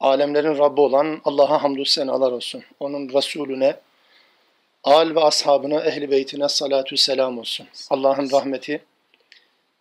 [0.00, 2.62] Alemlerin Rabbi olan Allah'a hamdü senalar olsun.
[2.80, 3.76] Onun Resulüne,
[4.84, 7.66] al ve ashabına, ehli beytine salatü selam olsun.
[7.90, 8.84] Allah'ın rahmeti,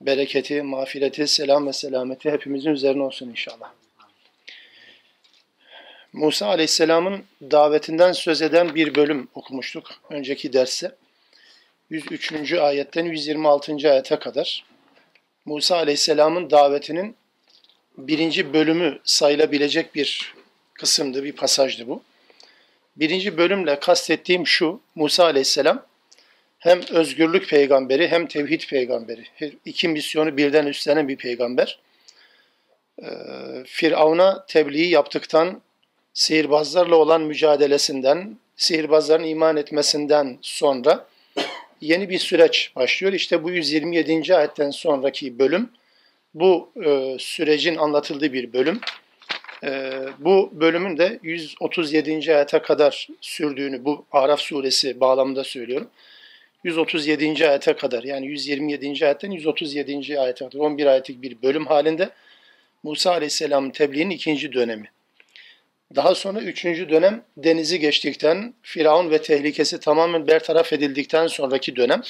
[0.02, 3.72] bereketi, mağfireti, selam ve selameti hepimizin üzerine olsun inşallah.
[6.14, 10.96] Musa Aleyhisselam'ın davetinden söz eden bir bölüm okumuştuk önceki derste.
[11.90, 12.54] 103.
[12.54, 13.92] ayetten 126.
[13.92, 14.66] ayete kadar
[15.46, 17.16] Musa Aleyhisselam'ın davetinin
[17.98, 20.34] birinci bölümü sayılabilecek bir
[20.74, 22.04] kısımdı, bir pasajdı bu.
[22.96, 25.86] Birinci bölümle kastettiğim şu, Musa Aleyhisselam
[26.60, 29.24] hem özgürlük peygamberi hem tevhid peygamberi.
[29.66, 31.80] İki misyonu birden üstlenen bir peygamber.
[33.02, 33.06] Ee,
[33.66, 35.62] Firavun'a tebliği yaptıktan,
[36.14, 41.08] sihirbazlarla olan mücadelesinden, sihirbazların iman etmesinden sonra
[41.82, 43.14] yeni bir süreç başlıyor.
[43.14, 44.36] İşte bu 127.
[44.36, 45.70] ayetten sonraki bölüm,
[46.34, 48.80] bu e, sürecin anlatıldığı bir bölüm.
[49.64, 52.36] E, bu bölümün de 137.
[52.36, 55.90] ayete kadar sürdüğünü bu Araf suresi bağlamında söylüyorum.
[56.64, 57.48] 137.
[57.50, 59.06] ayete kadar yani 127.
[59.06, 60.20] ayetten 137.
[60.20, 62.10] ayete kadar 11 ayetlik bir bölüm halinde
[62.84, 64.92] Musa Aleyhisselam'ın tebliğinin ikinci dönemi.
[65.96, 72.02] Daha sonra üçüncü dönem denizi geçtikten, Firavun ve tehlikesi tamamen bertaraf edildikten sonraki dönem.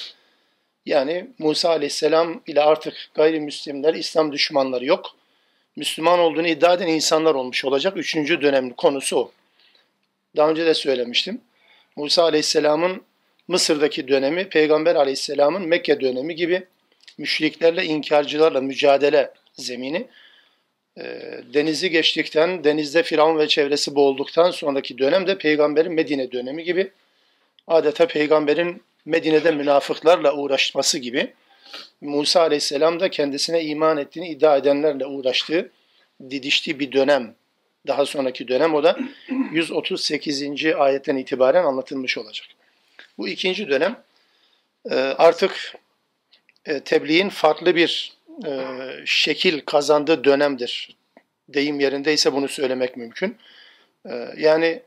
[0.86, 5.16] Yani Musa aleyhisselam ile artık gayrimüslimler, İslam düşmanları yok.
[5.76, 7.96] Müslüman olduğunu iddia eden insanlar olmuş olacak.
[7.96, 9.32] Üçüncü dönem konusu o.
[10.36, 11.40] Daha önce de söylemiştim.
[11.96, 13.02] Musa aleyhisselamın
[13.48, 16.66] Mısır'daki dönemi, Peygamber aleyhisselamın Mekke dönemi gibi
[17.18, 20.06] müşriklerle, inkarcılarla mücadele zemini.
[21.54, 26.90] Denizi geçtikten, denizde Firavun ve çevresi boğulduktan sonraki dönemde Peygamberin Medine dönemi gibi
[27.66, 31.34] adeta Peygamberin Medine'de münafıklarla uğraşması gibi
[32.00, 35.70] Musa Aleyhisselam da kendisine iman ettiğini iddia edenlerle uğraştığı,
[36.30, 37.34] didiştiği bir dönem.
[37.86, 38.98] Daha sonraki dönem o da
[39.52, 40.66] 138.
[40.76, 42.46] ayetten itibaren anlatılmış olacak.
[43.18, 44.02] Bu ikinci dönem
[44.90, 45.74] e, artık
[46.66, 48.12] e, tebliğin farklı bir
[48.46, 48.50] e,
[49.06, 50.96] şekil kazandığı dönemdir.
[51.48, 53.36] Deyim yerindeyse bunu söylemek mümkün.
[54.36, 54.82] Yani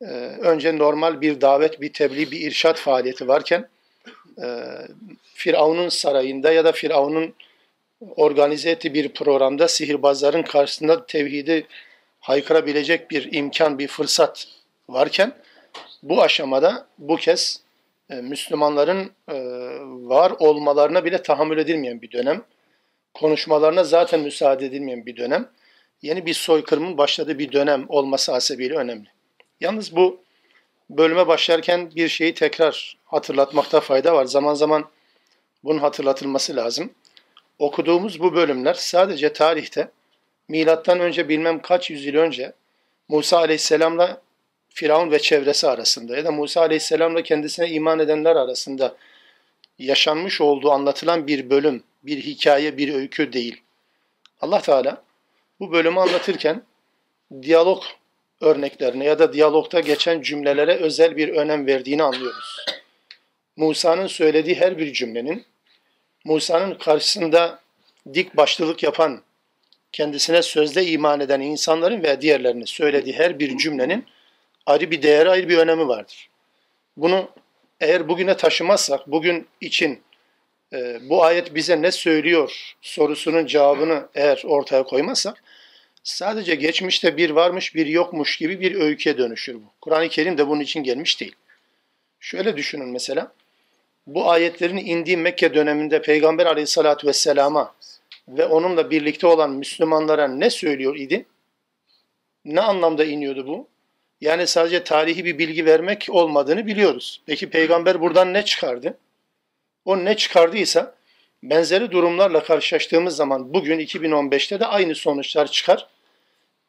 [0.00, 0.06] e,
[0.40, 3.68] önce normal bir davet, bir tebliğ, bir irşat faaliyeti varken
[4.42, 4.46] e,
[5.34, 7.34] Firavun'un sarayında ya da Firavun'un
[8.00, 11.66] organize ettiği bir programda sihirbazların karşısında tevhidi
[12.20, 14.48] haykırabilecek bir imkan, bir fırsat
[14.88, 15.32] varken
[16.02, 17.60] bu aşamada bu kez
[18.10, 19.34] e, Müslümanların e,
[20.08, 22.42] var olmalarına bile tahammül edilmeyen bir dönem.
[23.14, 25.48] Konuşmalarına zaten müsaade edilmeyen bir dönem.
[26.02, 29.15] Yeni bir soykırımın başladığı bir dönem olması hasebiyle önemli.
[29.60, 30.20] Yalnız bu
[30.90, 34.24] bölüme başlarken bir şeyi tekrar hatırlatmakta fayda var.
[34.24, 34.90] Zaman zaman
[35.64, 36.90] bunun hatırlatılması lazım.
[37.58, 39.90] Okuduğumuz bu bölümler sadece tarihte
[40.48, 42.52] milattan önce bilmem kaç yüzyıl önce
[43.08, 44.20] Musa Aleyhisselam'la
[44.68, 48.96] Firavun ve çevresi arasında ya da Musa Aleyhisselam'la kendisine iman edenler arasında
[49.78, 53.62] yaşanmış olduğu anlatılan bir bölüm, bir hikaye, bir öykü değil.
[54.40, 55.02] Allah Teala
[55.60, 56.62] bu bölümü anlatırken
[57.42, 57.82] diyalog
[58.40, 62.66] örneklerine ya da diyalogta geçen cümlelere özel bir önem verdiğini anlıyoruz.
[63.56, 65.44] Musa'nın söylediği her bir cümlenin
[66.24, 67.60] Musa'nın karşısında
[68.14, 69.22] dik başlılık yapan,
[69.92, 74.06] kendisine sözde iman eden insanların ve diğerlerinin söylediği her bir cümlenin
[74.66, 76.28] ayrı bir değeri, ayrı bir önemi vardır.
[76.96, 77.30] Bunu
[77.80, 80.02] eğer bugüne taşımazsak, bugün için
[80.72, 85.42] e, bu ayet bize ne söylüyor sorusunun cevabını eğer ortaya koymazsak,
[86.06, 89.72] sadece geçmişte bir varmış bir yokmuş gibi bir öyküye dönüşür bu.
[89.80, 91.34] Kur'an-ı Kerim de bunun için gelmiş değil.
[92.20, 93.32] Şöyle düşünün mesela.
[94.06, 97.74] Bu ayetlerin indiği Mekke döneminde Peygamber aleyhissalatü vesselama
[98.28, 101.26] ve onunla birlikte olan Müslümanlara ne söylüyor idi?
[102.44, 103.68] Ne anlamda iniyordu bu?
[104.20, 107.22] Yani sadece tarihi bir bilgi vermek olmadığını biliyoruz.
[107.26, 108.98] Peki peygamber buradan ne çıkardı?
[109.84, 110.94] O ne çıkardıysa
[111.42, 115.95] benzeri durumlarla karşılaştığımız zaman bugün 2015'te de aynı sonuçlar çıkar.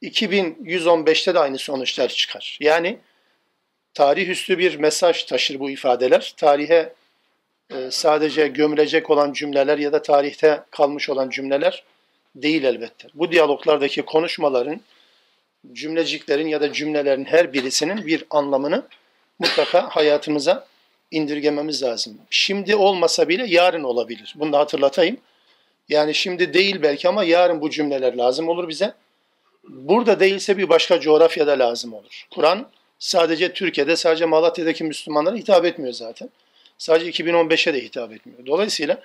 [0.04, 2.58] 2115'te de aynı sonuçlar çıkar.
[2.62, 2.98] Yani
[3.94, 6.34] tarih üstü bir mesaj taşır bu ifadeler.
[6.38, 6.94] Tarihe
[7.70, 11.84] e, sadece gömülecek olan cümleler ya da tarihte kalmış olan cümleler
[12.36, 13.08] değil elbette.
[13.14, 14.82] Bu diyaloglardaki konuşmaların,
[15.74, 18.88] cümleciklerin ya da cümlelerin her birisinin bir anlamını
[19.40, 20.68] mutlaka hayatımıza
[21.12, 22.18] indirgememiz lazım.
[22.30, 24.36] Şimdi olmasa bile yarın olabilir.
[24.40, 25.18] Bunu da hatırlatayım.
[25.90, 28.94] Yani şimdi değil belki ama yarın bu cümleler lazım olur bize.
[29.68, 32.28] Burada değilse bir başka coğrafyada lazım olur.
[32.32, 32.68] Kur'an
[33.00, 36.30] sadece Türkiye'de, sadece Malatya'daki Müslümanlara hitap etmiyor zaten.
[36.78, 38.46] Sadece 2015'e de hitap etmiyor.
[38.46, 39.02] Dolayısıyla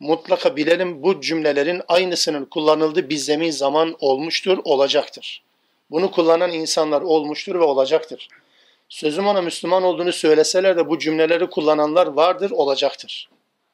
[0.00, 5.42] mutlaka bilelim bu cümlelerin aynısının kullanıldığı bir zemin zaman olmuştur, olacaktır.
[5.90, 8.28] Bunu kullanan insanlar olmuştur ve olacaktır.
[8.88, 13.28] Sözüm ona Müslüman olduğunu söyleseler de bu cümleleri kullananlar vardır, olacaktır.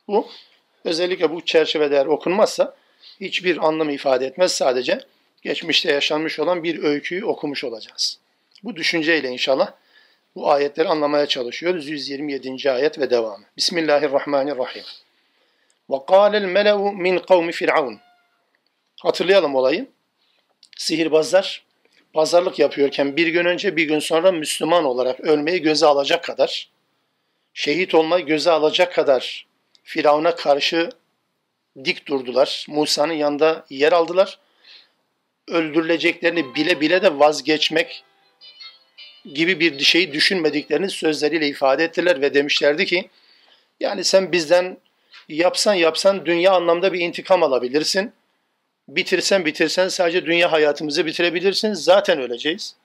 [0.09, 0.27] Bu
[0.85, 2.75] özellikle bu çerçevede eğer okunmazsa
[3.21, 4.53] hiçbir anlam ifade etmez.
[4.53, 5.01] Sadece
[5.42, 8.20] geçmişte yaşanmış olan bir öyküyü okumuş olacağız.
[8.64, 9.72] Bu düşünceyle inşallah
[10.36, 11.88] bu ayetleri anlamaya çalışıyoruz.
[11.88, 12.72] 127.
[12.72, 13.46] ayet ve devamı.
[13.58, 14.84] Bismillahirrahmanirrahim.
[15.90, 17.98] وَقَالَ الْمَلَوُ min قَوْمِ فِرْعَوْنَ
[19.02, 19.88] Hatırlayalım olayı.
[20.78, 21.64] Sihirbazlar
[22.14, 26.70] pazarlık yapıyorken bir gün önce bir gün sonra Müslüman olarak ölmeyi göze alacak kadar,
[27.54, 29.48] şehit olmayı göze alacak kadar
[29.84, 30.90] Firavun'a karşı
[31.86, 32.66] dik durdular.
[32.70, 34.40] Musa'nın yanında yer aldılar.
[35.51, 38.05] Öldürüleceklerini bile bile de vazgeçmek
[39.35, 43.11] gibi bir şeyi düşünmediklerini sözleriyle ifade ettiler ve demişlerdi ki
[43.81, 44.79] yani sen bizden
[45.29, 48.13] yapsan yapsan dünya anlamda bir intikam alabilirsin.
[48.89, 51.75] Bitirsen bitirsen sadece dünya hayatımızı bitirebilirsin.
[51.75, 52.77] Zaten öleceğiz.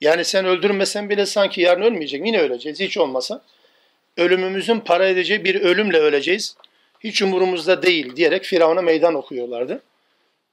[0.00, 2.26] Yani sen öldürmesen bile sanki yarın ölmeyecek.
[2.26, 3.42] Yine öleceğiz hiç olmasa.
[4.16, 6.56] Ölümümüzün para edeceği bir ölümle öleceğiz.
[7.00, 9.82] Hiç umurumuzda değil diyerek Firavun'a meydan okuyorlardı.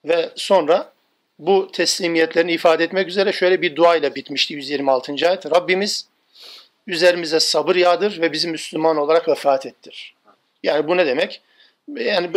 [0.05, 0.93] Ve sonra
[1.39, 5.13] bu teslimiyetlerini ifade etmek üzere şöyle bir dua ile bitmişti 126.
[5.27, 5.45] ayet.
[5.45, 6.07] Rabbimiz
[6.87, 10.15] üzerimize sabır yağdır ve bizi Müslüman olarak vefat ettir.
[10.63, 11.41] Yani bu ne demek?
[11.95, 12.29] Yani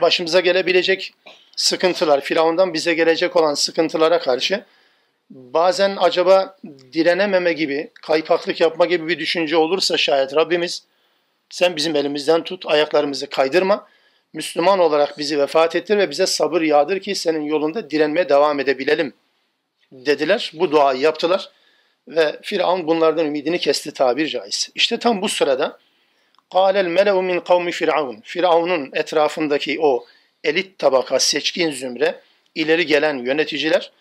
[0.00, 1.14] başımıza gelebilecek
[1.56, 4.64] sıkıntılar, Firavundan bize gelecek olan sıkıntılara karşı
[5.30, 6.56] bazen acaba
[6.92, 10.82] direnememe gibi, kaypaklık yapma gibi bir düşünce olursa şayet Rabbimiz
[11.50, 13.86] sen bizim elimizden tut, ayaklarımızı kaydırma
[14.33, 19.13] Müslüman olarak bizi vefat ettir ve bize sabır yağdır ki senin yolunda direnmeye devam edebilelim
[19.91, 20.51] dediler.
[20.53, 21.49] Bu duayı yaptılar
[22.07, 24.71] ve Firavun bunlardan ümidini kesti tabir caizse.
[24.75, 25.79] İşte tam bu sırada
[26.51, 30.05] قَالَ الْمَلَوْ مِنْ قَوْمِ Firavun Firavun'un etrafındaki o
[30.43, 32.21] elit tabaka, seçkin zümre,
[32.55, 33.91] ileri gelen yöneticiler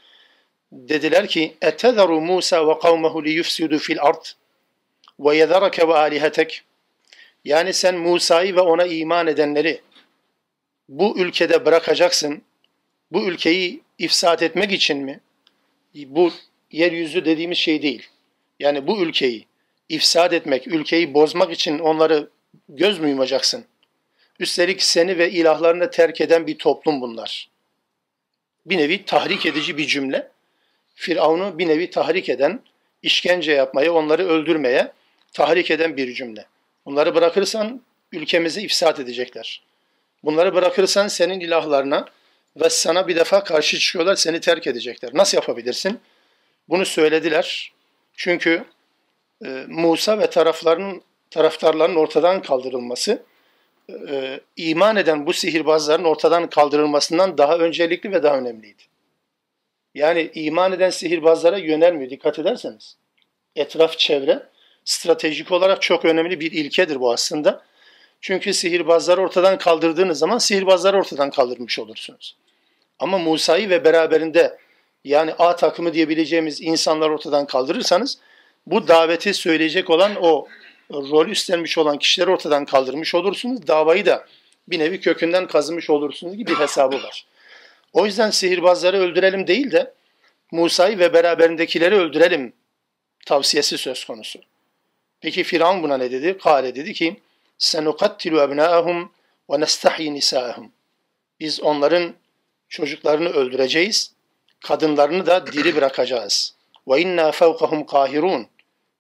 [0.73, 4.25] dediler ki اَتَذَرُ مُوسَى وَقَوْمَهُ لِيُفْسِدُ فِي الْأَرْضِ
[5.19, 6.61] وَيَذَرَكَ وَآلِهَتَكَ
[7.45, 9.81] Yani sen Musa'yı ve ona iman edenleri
[10.90, 12.42] bu ülkede bırakacaksın.
[13.12, 15.20] Bu ülkeyi ifsat etmek için mi?
[15.96, 16.32] Bu
[16.72, 18.10] yeryüzü dediğimiz şey değil.
[18.60, 19.46] Yani bu ülkeyi
[19.90, 22.30] ifsad etmek, ülkeyi bozmak için onları
[22.70, 23.66] göz mü yumacaksın?
[24.40, 27.50] Üstelik seni ve ilahlarını terk eden bir toplum bunlar.
[28.66, 30.32] Bir nevi tahrik edici bir cümle.
[30.96, 32.62] Firavun'u bir nevi tahrik eden,
[33.04, 34.92] işkence yapmaya, onları öldürmeye
[35.34, 36.46] tahrik eden bir cümle.
[36.86, 37.82] Bunları bırakırsan
[38.12, 39.69] ülkemizi ifsat edecekler.
[40.24, 42.06] Bunları bırakırsan senin ilahlarına
[42.56, 45.10] ve sana bir defa karşı çıkıyorlar, seni terk edecekler.
[45.14, 46.00] Nasıl yapabilirsin?
[46.70, 47.74] Bunu söylediler.
[48.14, 48.66] Çünkü
[49.46, 51.02] e, Musa ve taraflarının
[51.32, 53.24] taraftarların ortadan kaldırılması
[54.10, 58.84] e, iman eden bu sihirbazların ortadan kaldırılmasından daha öncelikli ve daha önemliydi.
[59.96, 62.98] Yani iman eden sihirbazlara yönelmiyor dikkat ederseniz.
[63.56, 64.44] Etraf çevre
[64.86, 67.64] stratejik olarak çok önemli bir ilkedir bu aslında.
[68.22, 72.36] Çünkü sihirbazları ortadan kaldırdığınız zaman sihirbazları ortadan kaldırmış olursunuz.
[73.00, 74.58] Ama Musa'yı ve beraberinde
[75.04, 78.18] yani A takımı diyebileceğimiz insanlar ortadan kaldırırsanız
[78.66, 80.48] bu daveti söyleyecek olan o
[80.92, 83.68] rol üstlenmiş olan kişileri ortadan kaldırmış olursunuz.
[83.68, 84.26] Davayı da
[84.68, 87.26] bir nevi kökünden kazımış olursunuz gibi bir hesabı var.
[87.94, 89.94] O yüzden sihirbazları öldürelim değil de
[90.52, 92.54] Musa'yı ve beraberindekileri öldürelim
[93.26, 94.40] tavsiyesi söz konusu.
[95.22, 96.38] Peki Firavun buna ne dedi?
[96.38, 97.20] Kale dedi ki
[97.60, 99.12] senukattilu ebnâehum
[99.50, 100.72] ve nestahyi nisâehum.
[101.40, 102.14] Biz onların
[102.70, 104.14] çocuklarını öldüreceğiz,
[104.60, 106.56] kadınlarını da diri bırakacağız.
[106.88, 108.48] Ve inna fevkahum kahirun.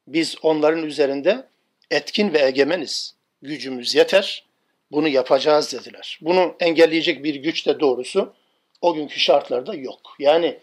[0.07, 1.47] Biz onların üzerinde
[1.91, 3.15] etkin ve egemeniz.
[3.41, 4.45] Gücümüz yeter.
[4.91, 6.19] Bunu yapacağız dediler.
[6.21, 8.33] Bunu engelleyecek bir güç de doğrusu
[8.81, 10.15] o günkü şartlarda yok.
[10.19, 10.59] Yani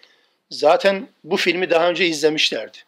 [0.51, 2.79] zaten bu filmi daha önce izlemişlerdi.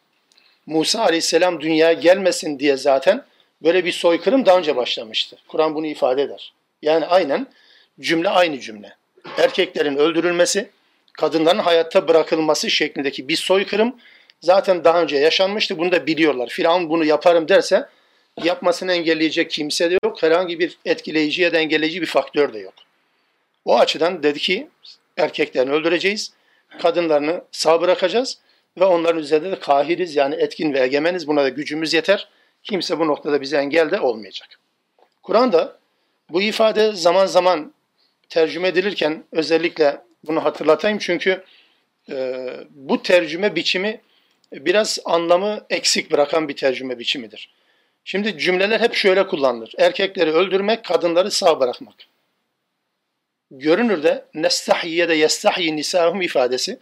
[0.65, 3.25] Musa Aleyhisselam dünyaya gelmesin diye zaten
[3.63, 5.37] Böyle bir soykırım daha önce başlamıştı.
[5.47, 6.53] Kur'an bunu ifade eder.
[6.81, 7.47] Yani aynen
[7.99, 8.95] cümle aynı cümle.
[9.37, 10.69] Erkeklerin öldürülmesi,
[11.13, 13.95] kadınların hayatta bırakılması şeklindeki bir soykırım
[14.41, 15.77] zaten daha önce yaşanmıştı.
[15.77, 16.47] Bunu da biliyorlar.
[16.49, 17.89] Firavun bunu yaparım derse
[18.43, 20.23] yapmasını engelleyecek kimse de yok.
[20.23, 22.73] Herhangi bir etkileyici ya da engelleyici bir faktör de yok.
[23.65, 24.69] O açıdan dedi ki
[25.17, 26.33] erkeklerini öldüreceğiz,
[26.81, 28.37] kadınlarını sağ bırakacağız
[28.79, 32.27] ve onların üzerinde de kahiriz yani etkin ve egemeniz buna da gücümüz yeter
[32.63, 34.59] Kimse bu noktada bize engel de olmayacak.
[35.23, 35.79] Kur'an'da
[36.29, 37.73] bu ifade zaman zaman
[38.29, 41.43] tercüme edilirken özellikle bunu hatırlatayım çünkü
[42.11, 44.01] e, bu tercüme biçimi
[44.53, 47.53] biraz anlamı eksik bırakan bir tercüme biçimidir.
[48.03, 49.73] Şimdi cümleler hep şöyle kullanılır.
[49.77, 51.95] Erkekleri öldürmek, kadınları sağ bırakmak.
[53.51, 56.79] Görünürde nestahyiye de yestahyi nisahum ifadesi.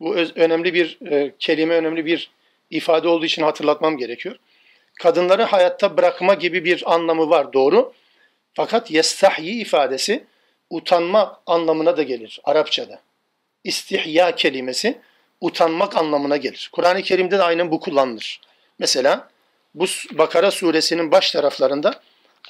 [0.00, 2.30] Bu öz, önemli bir e, kelime, önemli bir
[2.70, 4.36] ifade olduğu için hatırlatmam gerekiyor.
[5.00, 7.92] Kadınları hayatta bırakma gibi bir anlamı var doğru.
[8.54, 10.24] Fakat yestahyi ifadesi
[10.70, 13.00] utanma anlamına da gelir Arapçada.
[13.64, 14.98] İstihya kelimesi
[15.40, 16.70] utanmak anlamına gelir.
[16.72, 18.40] Kur'an-ı Kerim'de de aynen bu kullanılır.
[18.78, 19.28] Mesela
[19.74, 22.00] bu Bakara suresinin baş taraflarında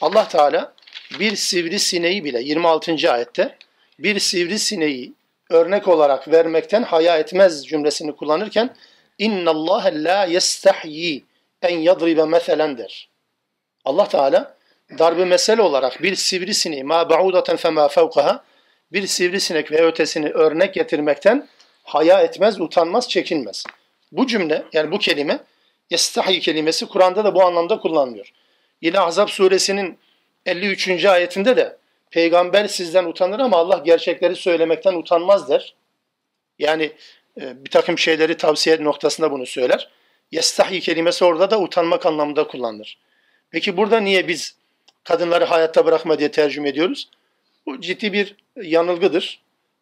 [0.01, 0.73] Allah Teala
[1.21, 3.13] bir sivri sineği bile 26.
[3.13, 3.57] ayette
[3.99, 5.13] bir sivri sineği
[5.51, 8.77] örnek olarak vermekten haya etmez cümlesini kullanırken
[9.19, 11.25] inna Allah la yestahyi
[11.69, 13.09] en yadribe meselen der.
[13.85, 14.57] Allah Teala
[14.99, 18.45] darbe mesele olarak bir sivrisineği ma ba'udaten fema fevkaha
[18.93, 21.49] bir sivrisinek ve ötesini örnek getirmekten
[21.85, 23.65] haya etmez, utanmaz, çekinmez.
[24.13, 25.39] Bu cümle yani bu kelime
[25.91, 28.33] yestahi kelimesi Kur'an'da da bu anlamda kullanılıyor.
[28.81, 29.99] Yine Ahzab suresinin
[30.47, 31.05] 53.
[31.05, 31.77] ayetinde de
[32.11, 35.75] peygamber sizden utanır ama Allah gerçekleri söylemekten utanmaz der.
[36.59, 36.93] Yani
[37.41, 39.91] e, bir takım şeyleri tavsiye noktasında bunu söyler.
[40.31, 42.99] Yestahi kelimesi orada da utanmak anlamında kullanılır.
[43.51, 44.57] Peki burada niye biz
[45.05, 47.09] kadınları hayatta bırakma diye tercüme ediyoruz?
[47.67, 49.41] Bu ciddi bir yanılgıdır.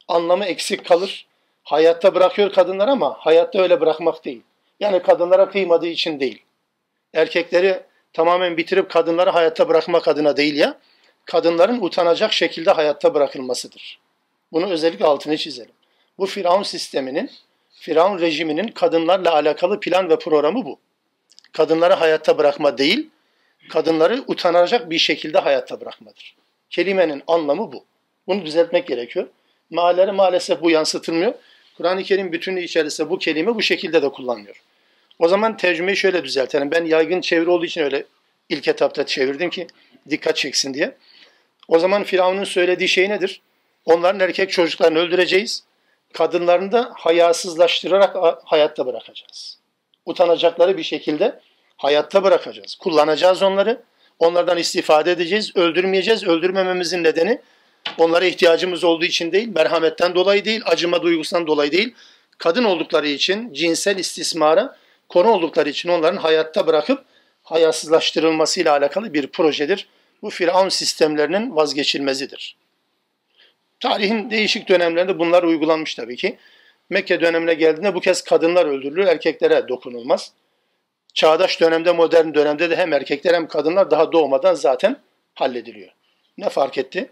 [0.09, 1.27] Anlamı eksik kalır.
[1.63, 4.43] Hayatta bırakıyor kadınlar ama hayatta öyle bırakmak değil.
[4.81, 6.43] Yani kadınlara kıymadığı için değil.
[7.15, 7.83] Erkekleri
[8.13, 10.79] tamamen bitirip kadınları hayatta bırakmak adına değil ya,
[11.25, 13.99] kadınların utanacak şekilde hayatta bırakılmasıdır.
[14.53, 15.73] Bunu özellikle altını çizelim.
[16.19, 17.31] Bu Firavun sisteminin,
[17.75, 20.79] Firavun rejiminin kadınlarla alakalı plan ve programı bu.
[21.53, 23.11] Kadınları hayatta bırakma değil,
[23.69, 26.37] kadınları utanacak bir şekilde hayatta bırakmadır.
[26.71, 27.85] Kelimenin anlamı bu.
[28.27, 29.27] Bunu düzeltmek gerekiyor.
[29.71, 31.35] Meallere maalesef bu yansıtılmıyor.
[31.77, 34.63] Kur'an-ı Kerim bütünü içerisinde bu kelime bu şekilde de kullanılıyor.
[35.19, 36.71] O zaman tercümeyi şöyle düzeltelim.
[36.71, 38.05] Ben yaygın çeviri olduğu için öyle
[38.49, 39.67] ilk etapta çevirdim ki
[40.11, 40.97] dikkat çeksin diye.
[41.69, 43.41] O zaman Firavun'un söylediği şey nedir?
[43.85, 45.65] Onların erkek çocuklarını öldüreceğiz.
[46.15, 49.59] Kadınlarını da hayasızlaştırarak hayatta bırakacağız.
[50.07, 51.41] Utanacakları bir şekilde
[51.77, 52.75] hayatta bırakacağız.
[52.75, 53.83] Kullanacağız onları.
[54.19, 55.57] Onlardan istifade edeceğiz.
[55.57, 56.25] Öldürmeyeceğiz.
[56.25, 57.41] Öldürmememizin nedeni
[57.99, 61.95] onlara ihtiyacımız olduğu için değil, merhametten dolayı değil, acıma duygusundan dolayı değil.
[62.39, 64.77] Kadın oldukları için cinsel istismara
[65.09, 67.05] konu oldukları için onların hayatta bırakıp
[67.43, 69.89] hayasızlaştırılmasıyla alakalı bir projedir.
[70.23, 72.57] Bu Firavun sistemlerinin vazgeçilmezidir.
[73.85, 76.37] Tarihin değişik dönemlerinde bunlar uygulanmış tabii ki.
[76.91, 80.33] Mekke dönemine geldiğinde bu kez kadınlar öldürülür, erkeklere dokunulmaz.
[81.15, 84.97] Çağdaş dönemde, modern dönemde de hem erkekler hem kadınlar daha doğmadan zaten
[85.35, 85.91] hallediliyor.
[86.39, 87.11] Ne fark etti?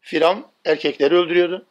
[0.00, 1.66] Firavun erkekleri öldürüyordu.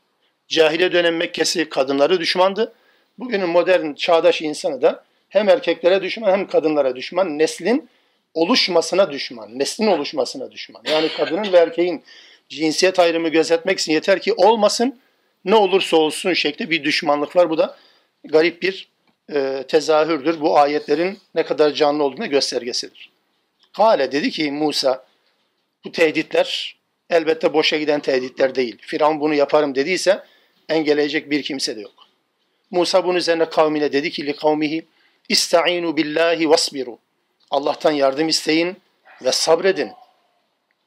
[0.48, 2.74] Cahiliye dönem Mekke'si kadınları düşmandı.
[3.20, 7.38] Bugünün modern çağdaş insanı da hem erkeklere düşman hem kadınlara düşman.
[7.38, 7.90] Neslin
[8.34, 9.60] oluşmasına düşman.
[9.60, 10.82] Neslin oluşmasına düşman.
[10.86, 12.04] Yani kadının ve erkeğin
[12.50, 15.00] cinsiyet ayrımı gözetmek için yeter ki olmasın
[15.46, 17.50] ne olursa olsun şekli bir düşmanlık var.
[17.50, 17.78] Bu da
[18.24, 18.88] garip bir
[19.34, 20.42] e, tezahürdür.
[20.42, 23.10] Bu ayetlerin ne kadar canlı olduğunu göstergesidir.
[23.74, 25.06] Kale dedi ki Musa
[25.86, 26.78] bu tehditler
[27.10, 28.78] elbette boşa giden tehditler değil.
[28.82, 30.24] Firavun bunu yaparım dediyse
[30.70, 31.94] engelleyecek bir kimse de yok.
[32.72, 34.86] Musa bunun üzerine kavmine dedi ki li kavmihi
[35.30, 37.00] İsta'inu billahi vasbiru.
[37.52, 38.78] Allah'tan yardım isteyin
[39.22, 39.92] ve sabredin.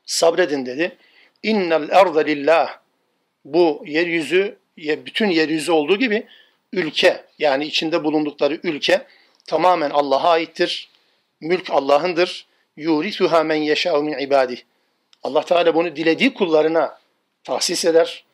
[0.07, 0.97] Sabredin dedi.
[1.42, 2.78] İnnel arda lillah.
[3.44, 6.26] Bu yeryüzü, bütün yeryüzü olduğu gibi
[6.72, 9.06] ülke yani içinde bulundukları ülke
[9.46, 10.90] tamamen Allah'a aittir.
[11.40, 12.46] Mülk Allah'ındır.
[12.76, 14.58] Yurisuha men yeşâ'u min ibadih.
[15.22, 16.99] Allah Teala bunu dilediği kullarına
[17.44, 18.25] tahsis eder.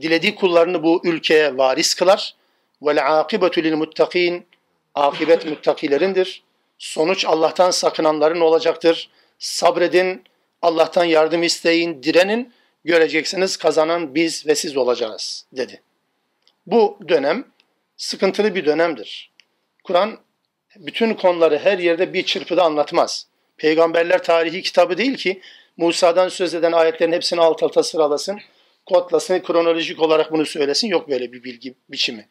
[0.00, 2.34] Dilediği kullarını bu ülkeye varis kılar.
[2.82, 4.46] Vel akibetu lil muttakin.
[4.94, 6.42] Akibet müttakilerindir.
[6.78, 9.10] Sonuç Allah'tan sakınanların olacaktır.
[9.38, 10.24] Sabredin,
[10.64, 12.52] Allah'tan yardım isteyin, direnin.
[12.84, 15.82] Göreceksiniz kazanan biz ve siz olacağız dedi.
[16.66, 17.44] Bu dönem
[17.96, 19.30] sıkıntılı bir dönemdir.
[19.84, 20.18] Kur'an
[20.76, 23.26] bütün konuları her yerde bir çırpıda anlatmaz.
[23.56, 25.40] Peygamberler tarihi kitabı değil ki
[25.76, 28.40] Musa'dan söz eden ayetlerin hepsini alt alta sıralasın,
[28.86, 30.88] kodlasın, kronolojik olarak bunu söylesin.
[30.88, 32.28] Yok böyle bir bilgi biçimi.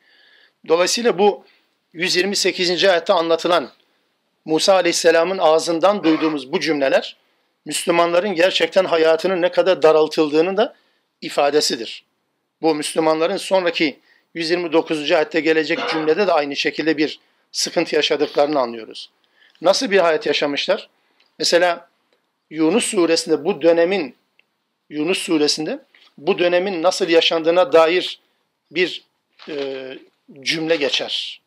[0.67, 1.45] Dolayısıyla bu
[1.93, 2.83] 128.
[2.83, 3.69] ayette anlatılan
[4.45, 7.22] Musa Aleyhisselam'ın ağzından duyduğumuz bu cümleler
[7.65, 10.75] Müslümanların gerçekten hayatının ne kadar daraltıldığının da
[11.21, 12.03] ifadesidir.
[12.61, 13.99] Bu Müslümanların sonraki
[14.33, 15.11] 129.
[15.11, 17.19] ayette gelecek cümlede de aynı şekilde bir
[17.51, 19.09] sıkıntı yaşadıklarını anlıyoruz.
[19.61, 20.89] Nasıl bir hayat yaşamışlar?
[21.39, 21.89] Mesela
[22.49, 24.15] Yunus suresinde bu dönemin
[24.89, 25.79] Yunus suresinde
[26.17, 28.19] bu dönemin nasıl yaşandığına dair
[28.71, 29.03] bir
[29.49, 29.97] e,
[30.41, 31.41] cümle geçer.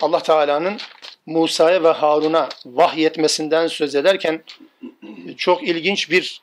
[0.00, 0.78] Allah Teala'nın
[1.26, 4.42] Musa'ya ve Harun'a vahyetmesinden söz ederken
[5.36, 6.42] çok ilginç bir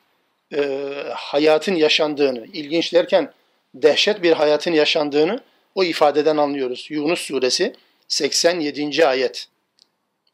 [0.54, 3.32] e, hayatın yaşandığını, ilginç derken
[3.74, 5.40] dehşet bir hayatın yaşandığını
[5.74, 6.86] o ifadeden anlıyoruz.
[6.90, 7.74] Yunus suresi
[8.08, 9.06] 87.
[9.06, 9.48] ayet.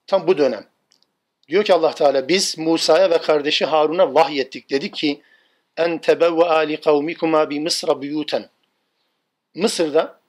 [0.06, 0.66] Tam bu dönem.
[1.48, 4.70] Diyor ki Allah Teala biz Musa'ya ve kardeşi Harun'a vahyettik.
[4.70, 5.20] Dedik ki
[5.76, 8.48] en tebevve ali kavmikuma bi Mısra buyuten.
[9.54, 10.20] Mısır'da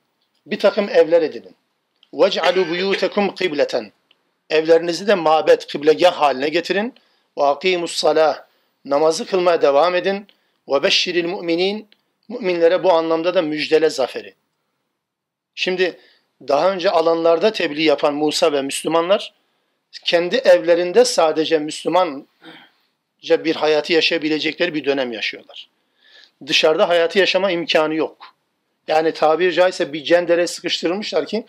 [0.46, 1.56] bir takım evler edinin.
[2.14, 3.92] Vec'alu buyutekum kıbleten.
[4.50, 6.94] Evlerinizi de mabet, kıblegah haline getirin.
[7.38, 8.44] Akimus salah.
[8.86, 10.28] Namazı kılmaya devam edin.
[10.70, 11.88] Ve beşşiril müminin.
[12.30, 14.34] Müminlere bu anlamda da müjdele zaferi.
[15.56, 16.00] Şimdi
[16.48, 19.34] daha önce alanlarda tebliğ yapan Musa ve Müslümanlar
[20.06, 22.26] kendi evlerinde sadece Müslümanca
[23.22, 25.70] bir hayatı yaşayabilecekleri bir dönem yaşıyorlar.
[26.48, 28.36] Dışarıda hayatı yaşama imkanı yok.
[28.88, 31.46] Yani tabiri caizse bir cendere sıkıştırılmışlar ki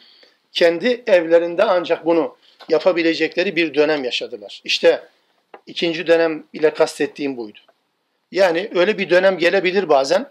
[0.53, 2.37] kendi evlerinde ancak bunu
[2.69, 4.61] yapabilecekleri bir dönem yaşadılar.
[4.65, 5.09] İşte
[5.67, 7.59] ikinci dönem ile kastettiğim buydu.
[8.33, 10.31] Yani öyle bir dönem gelebilir bazen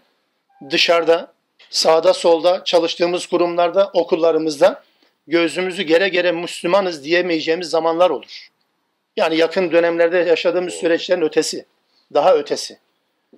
[0.69, 1.33] dışarıda,
[1.69, 4.83] sağda solda, çalıştığımız kurumlarda, okullarımızda
[5.27, 8.49] gözümüzü gere gere Müslümanız diyemeyeceğimiz zamanlar olur.
[9.17, 11.65] Yani yakın dönemlerde yaşadığımız süreçlerin ötesi,
[12.13, 12.77] daha ötesi.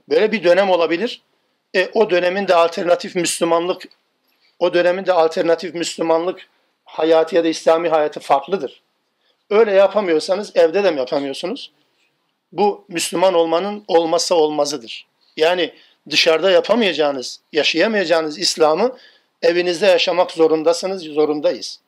[0.10, 1.22] Böyle bir dönem olabilir.
[1.75, 3.84] E, o dönemin de alternatif Müslümanlık,
[4.60, 6.48] o dönemin de alternatif Müslümanlık
[6.89, 8.81] hayatı ya da İslami hayatı farklıdır.
[9.50, 11.72] Öyle yapamıyorsanız evde de mi yapamıyorsunuz?
[12.51, 15.08] Bu Müslüman olmanın olmazsa olmazıdır.
[15.38, 15.74] Yani
[16.10, 18.98] dışarıda yapamayacağınız, yaşayamayacağınız İslam'ı
[19.41, 21.79] evinizde yaşamak zorundasınız, zorundayız.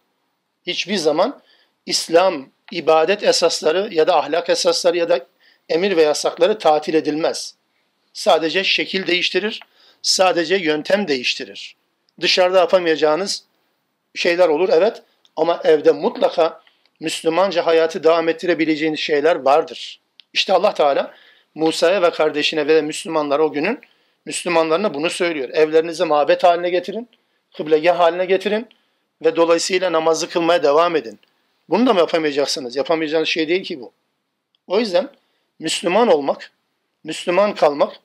[0.67, 1.41] Hiçbir zaman
[1.85, 5.25] İslam ibadet esasları ya da ahlak esasları ya da
[5.69, 7.55] emir ve yasakları tatil edilmez.
[8.13, 9.59] Sadece şekil değiştirir,
[10.01, 11.75] sadece yöntem değiştirir.
[12.21, 13.43] Dışarıda yapamayacağınız
[14.15, 15.01] şeyler olur evet
[15.35, 16.61] ama evde mutlaka
[16.99, 19.99] Müslümanca hayatı devam ettirebileceğiniz şeyler vardır.
[20.33, 21.13] İşte Allah Teala
[21.55, 23.79] Musa'ya ve kardeşine ve Müslümanlara o günün
[24.25, 25.49] Müslümanlarına bunu söylüyor.
[25.49, 27.09] Evlerinizi mabet haline getirin,
[27.57, 28.67] kıblegah haline getirin
[29.25, 31.19] ve dolayısıyla namazı kılmaya devam edin.
[31.69, 32.75] Bunu da mı yapamayacaksınız?
[32.75, 33.91] Yapamayacağınız şey değil ki bu.
[34.67, 35.09] O yüzden
[35.59, 36.51] Müslüman olmak,
[37.03, 37.99] Müslüman kalmak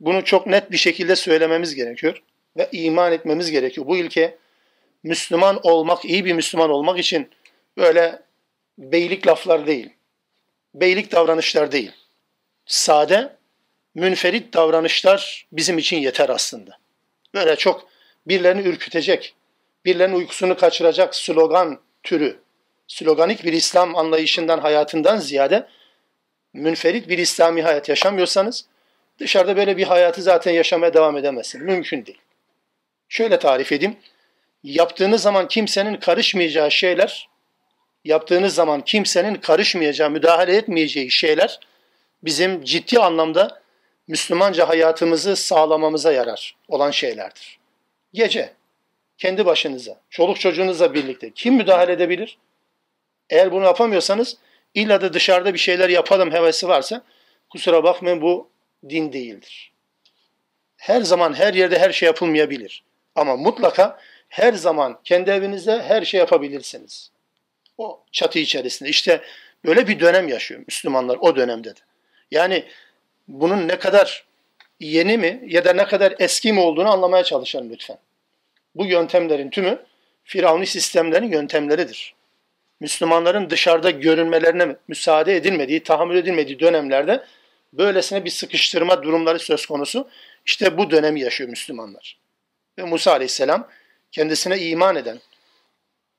[0.00, 2.22] bunu çok net bir şekilde söylememiz gerekiyor
[2.56, 3.86] ve iman etmemiz gerekiyor.
[3.86, 4.38] Bu ilke
[5.04, 7.30] Müslüman olmak, iyi bir Müslüman olmak için
[7.76, 8.22] böyle
[8.78, 9.90] beylik laflar değil.
[10.74, 11.92] Beylik davranışlar değil.
[12.66, 13.36] Sade,
[13.94, 16.78] münferit davranışlar bizim için yeter aslında.
[17.34, 17.88] Böyle çok
[18.26, 19.34] birilerini ürkütecek,
[19.84, 22.40] birilerinin uykusunu kaçıracak slogan türü,
[22.88, 25.68] sloganik bir İslam anlayışından, hayatından ziyade
[26.52, 28.66] münferit bir İslami hayat yaşamıyorsanız
[29.18, 31.64] dışarıda böyle bir hayatı zaten yaşamaya devam edemezsiniz.
[31.64, 32.18] Mümkün değil.
[33.08, 33.96] Şöyle tarif edeyim.
[34.64, 37.28] Yaptığınız zaman kimsenin karışmayacağı şeyler,
[38.04, 41.60] yaptığınız zaman kimsenin karışmayacağı, müdahale etmeyeceği şeyler
[42.22, 43.62] bizim ciddi anlamda
[44.08, 47.58] Müslümanca hayatımızı sağlamamıza yarar olan şeylerdir.
[48.14, 48.52] Gece,
[49.18, 52.38] kendi başınıza, çoluk çocuğunuzla birlikte kim müdahale edebilir?
[53.30, 54.36] Eğer bunu yapamıyorsanız
[54.74, 57.02] illa da dışarıda bir şeyler yapalım hevesi varsa
[57.50, 58.48] kusura bakmayın bu
[58.88, 59.72] din değildir.
[60.76, 62.84] Her zaman her yerde her şey yapılmayabilir.
[63.14, 63.98] Ama mutlaka
[64.34, 67.10] her zaman kendi evinizde her şey yapabilirsiniz.
[67.78, 68.88] O çatı içerisinde.
[68.88, 69.20] İşte
[69.64, 71.80] böyle bir dönem yaşıyor Müslümanlar o dönemde de.
[72.30, 72.64] Yani
[73.28, 74.24] bunun ne kadar
[74.80, 77.98] yeni mi ya da ne kadar eski mi olduğunu anlamaya çalışalım lütfen.
[78.74, 79.78] Bu yöntemlerin tümü
[80.24, 82.14] Firavuni sistemlerin yöntemleridir.
[82.80, 87.24] Müslümanların dışarıda görünmelerine müsaade edilmediği, tahammül edilmediği dönemlerde
[87.72, 90.08] böylesine bir sıkıştırma durumları söz konusu.
[90.46, 92.18] İşte bu dönemi yaşıyor Müslümanlar.
[92.78, 93.68] Ve Musa Aleyhisselam
[94.14, 95.20] kendisine iman eden,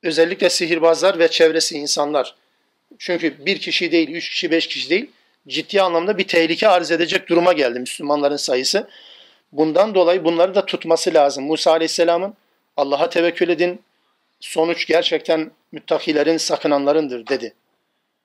[0.02, 2.34] özellikle sihirbazlar ve çevresi insanlar,
[2.98, 5.10] çünkü bir kişi değil, üç kişi, beş kişi değil,
[5.48, 8.88] ciddi anlamda bir tehlike arz edecek duruma geldi Müslümanların sayısı.
[9.52, 11.44] Bundan dolayı bunları da tutması lazım.
[11.44, 12.34] Musa Aleyhisselam'ın
[12.76, 13.80] Allah'a tevekkül edin,
[14.40, 17.54] sonuç gerçekten müttakilerin, sakınanlarındır dedi.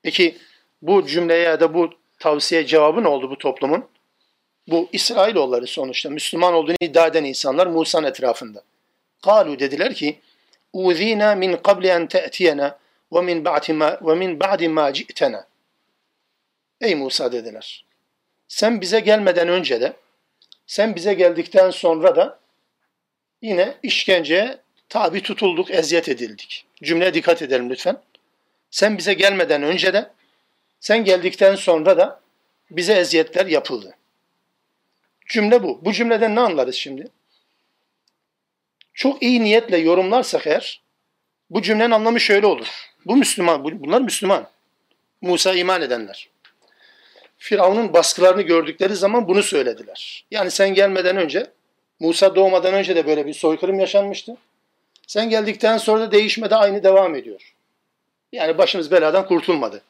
[0.02, 0.38] Peki
[0.82, 3.84] bu cümleye ya da bu tavsiye cevabı ne oldu bu toplumun?
[4.68, 8.62] Bu İsrailoğulları sonuçta Müslüman olduğunu iddia eden insanlar Musa'nın etrafında.
[9.22, 10.20] Kalu dediler ki
[10.72, 12.78] Uzina min qabli en te'tiyena
[13.10, 15.46] min ba'di ve min ba'di ma ci'tena.
[16.80, 17.84] Ey Musa dediler.
[18.48, 19.92] Sen bize gelmeden önce de
[20.66, 22.38] sen bize geldikten sonra da
[23.42, 24.58] yine işkenceye
[24.88, 26.66] tabi tutulduk, eziyet edildik.
[26.82, 27.96] Cümleye dikkat edelim lütfen.
[28.70, 30.10] Sen bize gelmeden önce de
[30.82, 32.20] Sen geldikten sonra da
[32.70, 33.96] bize eziyetler yapıldı.
[35.26, 35.84] Cümle bu.
[35.84, 37.08] Bu cümleden ne anlarız şimdi?
[38.94, 40.82] Çok iyi niyetle yorumlarsak eğer
[41.50, 42.66] bu cümlenin anlamı şöyle olur.
[43.06, 44.48] Bu Müslüman, bunlar Müslüman.
[45.20, 46.28] Musa iman edenler.
[47.38, 50.24] Firavun'un baskılarını gördükleri zaman bunu söylediler.
[50.30, 51.46] Yani sen gelmeden önce,
[52.00, 54.36] Musa doğmadan önce de böyle bir soykırım yaşanmıştı.
[55.06, 57.54] Sen geldikten sonra da değişmede aynı devam ediyor.
[58.32, 59.82] Yani başımız beladan kurtulmadı.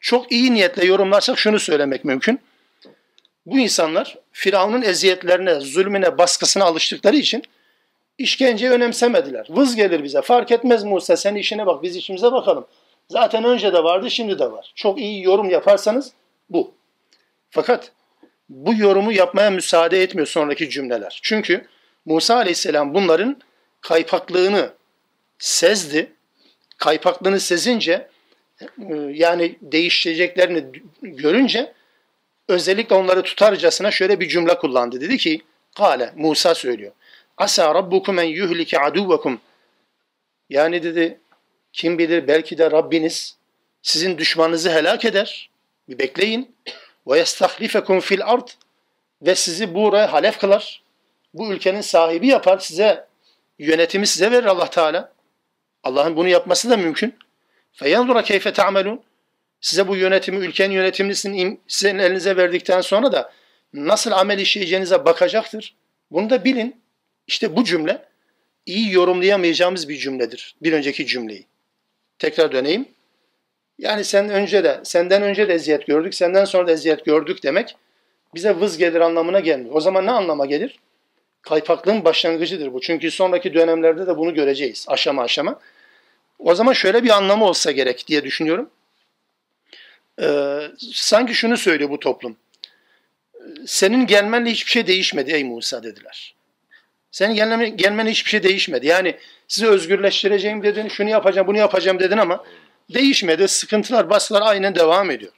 [0.00, 2.40] Çok iyi niyetle yorumlarsak şunu söylemek mümkün.
[3.46, 7.42] Bu insanlar Firavun'un eziyetlerine, zulmüne, baskısına alıştıkları için
[8.18, 9.46] işkenceyi önemsemediler.
[9.50, 10.22] Vız gelir bize.
[10.22, 12.66] Fark etmez Musa sen işine bak biz işimize bakalım.
[13.08, 14.72] Zaten önce de vardı şimdi de var.
[14.74, 16.12] Çok iyi yorum yaparsanız
[16.50, 16.74] bu.
[17.50, 17.92] Fakat
[18.48, 21.20] bu yorumu yapmaya müsaade etmiyor sonraki cümleler.
[21.22, 21.66] Çünkü
[22.04, 23.36] Musa aleyhisselam bunların
[23.80, 24.70] kaypaklığını
[25.38, 26.12] sezdi.
[26.78, 28.08] Kaypaklığını sezince
[28.60, 30.64] e, yani değişeceklerini
[31.02, 31.72] görünce
[32.48, 35.00] özellikle onları tutarcasına şöyle bir cümle kullandı.
[35.00, 35.40] Dedi ki,
[35.76, 36.92] Kale, Musa söylüyor.
[37.36, 39.40] Asa rabbukum en yuhlike aduvakum.
[40.50, 41.20] Yani dedi,
[41.72, 43.36] kim bilir belki de Rabbiniz
[43.82, 45.50] sizin düşmanınızı helak eder.
[45.88, 46.56] Bir bekleyin.
[47.06, 48.48] Ve yestahlifekum fil ard.
[49.22, 50.82] Ve sizi buraya halef kılar.
[51.34, 52.58] Bu ülkenin sahibi yapar.
[52.58, 53.06] Size
[53.58, 55.12] yönetimi size verir Allah Teala.
[55.82, 57.14] Allah'ın bunu yapması da mümkün.
[57.72, 59.02] Feyanzura keyfe ta'melun.
[59.60, 61.14] Size bu yönetimi, ülkenin yönetimini
[61.68, 63.32] sizin elinize verdikten sonra da
[63.72, 65.74] nasıl amel işleyeceğinize bakacaktır.
[66.10, 66.83] Bunu da bilin.
[67.26, 68.04] İşte bu cümle
[68.66, 70.54] iyi yorumlayamayacağımız bir cümledir.
[70.62, 71.46] Bir önceki cümleyi.
[72.18, 72.88] Tekrar döneyim.
[73.78, 77.76] Yani sen önce de, senden önce de eziyet gördük, senden sonra da eziyet gördük demek
[78.34, 79.74] bize vız gelir anlamına gelmiyor.
[79.74, 80.78] O zaman ne anlama gelir?
[81.42, 82.80] Kaypaklığın başlangıcıdır bu.
[82.80, 85.60] Çünkü sonraki dönemlerde de bunu göreceğiz aşama aşama.
[86.38, 88.70] O zaman şöyle bir anlamı olsa gerek diye düşünüyorum.
[90.20, 90.58] Ee,
[90.92, 92.36] sanki şunu söylüyor bu toplum.
[93.66, 96.34] Senin gelmenle hiçbir şey değişmedi ey Musa dediler.
[97.14, 98.86] Senin gelmenle, gelmenle hiçbir şey değişmedi.
[98.86, 99.16] Yani
[99.48, 102.44] sizi özgürleştireceğim dedin, şunu yapacağım, bunu yapacağım dedin ama
[102.94, 103.48] değişmedi.
[103.48, 105.32] Sıkıntılar, baskılar aynen devam ediyor.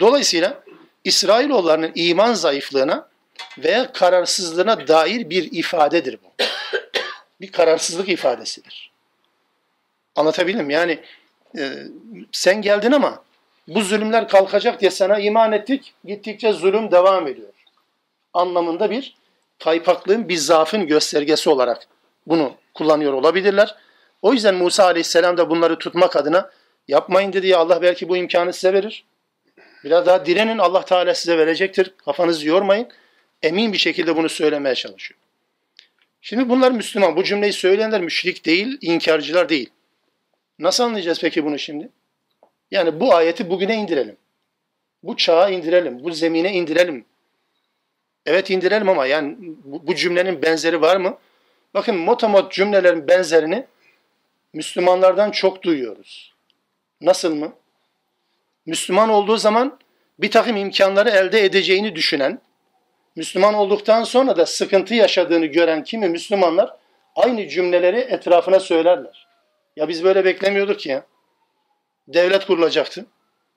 [0.00, 0.62] Dolayısıyla
[1.04, 3.08] İsrailoğullarının iman zayıflığına
[3.58, 6.44] veya kararsızlığına dair bir ifadedir bu.
[7.40, 8.90] Bir kararsızlık ifadesidir.
[10.16, 11.00] Anlatabildim yani
[11.58, 11.72] e,
[12.32, 13.22] sen geldin ama
[13.68, 15.94] bu zulümler kalkacak diye sana iman ettik.
[16.04, 17.52] Gittikçe zulüm devam ediyor.
[18.34, 19.16] Anlamında bir
[19.58, 21.88] kaypaklığın, bir zaafın göstergesi olarak
[22.26, 23.74] bunu kullanıyor olabilirler.
[24.22, 26.50] O yüzden Musa Aleyhisselam da bunları tutmak adına
[26.88, 29.04] yapmayın dedi ya Allah belki bu imkanı size verir.
[29.84, 31.94] Biraz daha direnin Allah Teala size verecektir.
[32.04, 32.88] Kafanızı yormayın.
[33.42, 35.20] Emin bir şekilde bunu söylemeye çalışıyor.
[36.20, 37.16] Şimdi bunlar Müslüman.
[37.16, 39.70] Bu cümleyi söyleyenler müşrik değil, inkarcılar değil.
[40.58, 41.88] Nasıl anlayacağız peki bunu şimdi?
[42.70, 44.16] Yani bu ayeti bugüne indirelim.
[45.02, 46.04] Bu çağa indirelim.
[46.04, 47.04] Bu zemine indirelim.
[48.26, 51.18] Evet indirelim ama yani bu, cümlenin benzeri var mı?
[51.74, 53.66] Bakın motomot cümlelerin benzerini
[54.52, 56.34] Müslümanlardan çok duyuyoruz.
[57.00, 57.52] Nasıl mı?
[58.66, 59.78] Müslüman olduğu zaman
[60.18, 62.40] bir takım imkanları elde edeceğini düşünen,
[63.16, 66.76] Müslüman olduktan sonra da sıkıntı yaşadığını gören kimi Müslümanlar
[67.14, 69.26] aynı cümleleri etrafına söylerler.
[69.76, 71.06] Ya biz böyle beklemiyorduk ya.
[72.08, 73.06] Devlet kurulacaktı.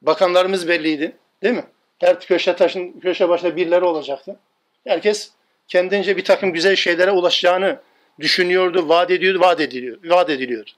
[0.02, 1.18] Bakanlarımız belliydi.
[1.44, 1.66] Değil mi?
[2.00, 4.40] Her köşe taşın köşe başında birileri olacaktı.
[4.90, 5.32] Herkes
[5.68, 7.80] kendince bir takım güzel şeylere ulaşacağını
[8.20, 10.72] düşünüyordu, vaat ediyordu, vaat ediliyor, vaat ediliyordu.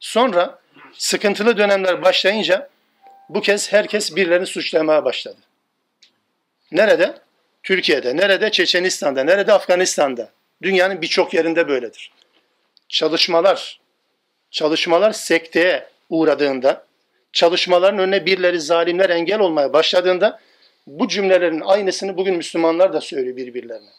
[0.00, 0.58] Sonra
[0.92, 2.68] sıkıntılı dönemler başlayınca
[3.28, 5.36] bu kez herkes birilerini suçlamaya başladı.
[6.72, 7.14] Nerede?
[7.62, 8.50] Türkiye'de, nerede?
[8.50, 9.52] Çeçenistan'da, nerede?
[9.52, 10.30] Afganistan'da.
[10.62, 12.10] Dünyanın birçok yerinde böyledir.
[12.88, 13.80] Çalışmalar,
[14.50, 16.86] çalışmalar sekteye uğradığında,
[17.32, 20.40] çalışmaların önüne birileri zalimler engel olmaya başladığında
[20.86, 23.90] bu cümlelerin aynısını bugün Müslümanlar da söylüyor birbirlerine.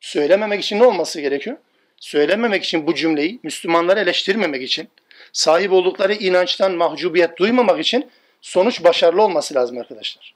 [0.00, 1.56] Söylememek için ne olması gerekiyor?
[2.00, 4.88] Söylememek için bu cümleyi, Müslümanları eleştirmemek için,
[5.32, 10.34] sahip oldukları inançtan mahcubiyet duymamak için sonuç başarılı olması lazım arkadaşlar.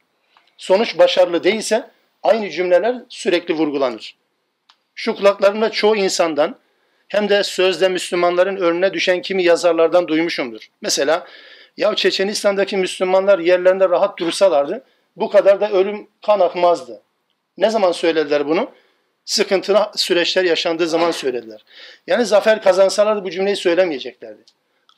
[0.59, 1.91] Sonuç başarılı değilse
[2.23, 4.17] aynı cümleler sürekli vurgulanır.
[4.95, 6.57] Şu kulaklarımda çoğu insandan
[7.09, 10.69] hem de sözde Müslümanların önüne düşen kimi yazarlardan duymuşumdur.
[10.81, 11.27] Mesela
[11.77, 14.85] ya Çeçenistan'daki Müslümanlar yerlerinde rahat dursalardı
[15.17, 17.03] bu kadar da ölüm kan akmazdı.
[17.57, 18.71] Ne zaman söylediler bunu?
[19.25, 21.65] Sıkıntılı süreçler yaşandığı zaman söylediler.
[22.07, 24.43] Yani zafer kazansalardı bu cümleyi söylemeyeceklerdi.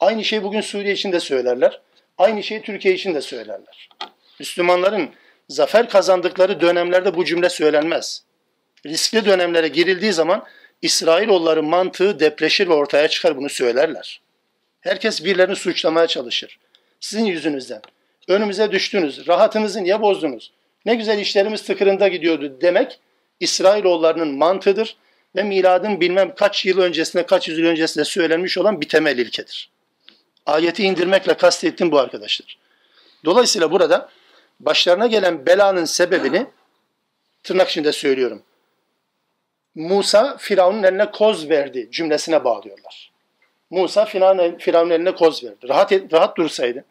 [0.01, 1.81] Aynı şeyi bugün Suriye için de söylerler.
[2.19, 3.89] Aynı şeyi Türkiye için de söylerler.
[4.39, 5.11] Müslümanların
[5.49, 8.23] zafer kazandıkları dönemlerde bu cümle söylenmez.
[8.87, 10.45] Riskli dönemlere girildiği zaman
[10.83, 14.21] İsrailoğulların mantığı depreşir ve ortaya çıkar bunu söylerler.
[14.81, 16.59] Herkes birilerini suçlamaya çalışır.
[17.01, 17.83] Sizin yüzünüzden.
[18.29, 19.29] Önümüze düştünüz.
[19.29, 20.53] Rahatımızı niye bozdunuz?
[20.87, 22.99] Ne güzel işlerimiz tıkırında gidiyordu demek
[23.41, 24.97] İsrailoğullarının mantığıdır
[25.37, 29.71] ve miladın bilmem kaç yıl öncesinde, kaç yüzyıl öncesinde söylenmiş olan bir temel ilkedir.
[30.47, 32.59] Ayeti indirmekle kastettim bu arkadaşlar.
[33.25, 34.09] Dolayısıyla burada
[34.61, 36.47] başlarına gelen belanın sebebini
[37.43, 38.43] tırnak içinde söylüyorum.
[39.75, 43.13] Musa Firavun'un eline koz verdi cümlesine bağlıyorlar.
[43.71, 45.69] Musa Firavun'un eline koz verdi.
[45.69, 46.85] Rahat, rahat dursaydı,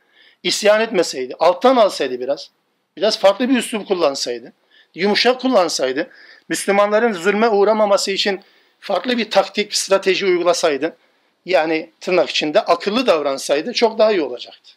[0.44, 2.50] isyan etmeseydi, alttan alsaydı biraz,
[2.98, 4.54] biraz farklı bir üslup kullansaydı,
[4.96, 6.10] yumuşak kullansaydı,
[6.50, 8.42] Müslümanların zulme uğramaması için
[8.80, 10.98] farklı bir taktik, strateji uygulasaydı,
[11.46, 14.72] yani tırnak içinde akıllı davransaydı çok daha iyi olacaktı.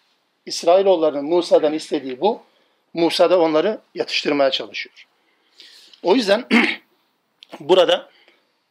[0.46, 2.42] İsrailoğullarının Musa'dan istediği bu.
[2.94, 5.07] Musa da onları yatıştırmaya çalışıyor.
[6.03, 6.44] O yüzden
[7.61, 8.09] burada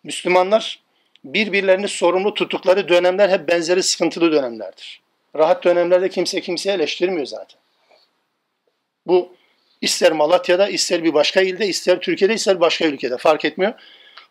[0.04, 0.80] Müslümanlar
[1.24, 5.02] birbirlerini sorumlu tuttukları dönemler hep benzeri sıkıntılı dönemlerdir.
[5.36, 7.60] Rahat dönemlerde kimse kimseyi eleştirmiyor zaten.
[9.08, 9.34] Bu
[9.82, 13.74] ister Malatya'da, ister bir başka ilde, ister Türkiye'de, ister başka ülkede fark etmiyor.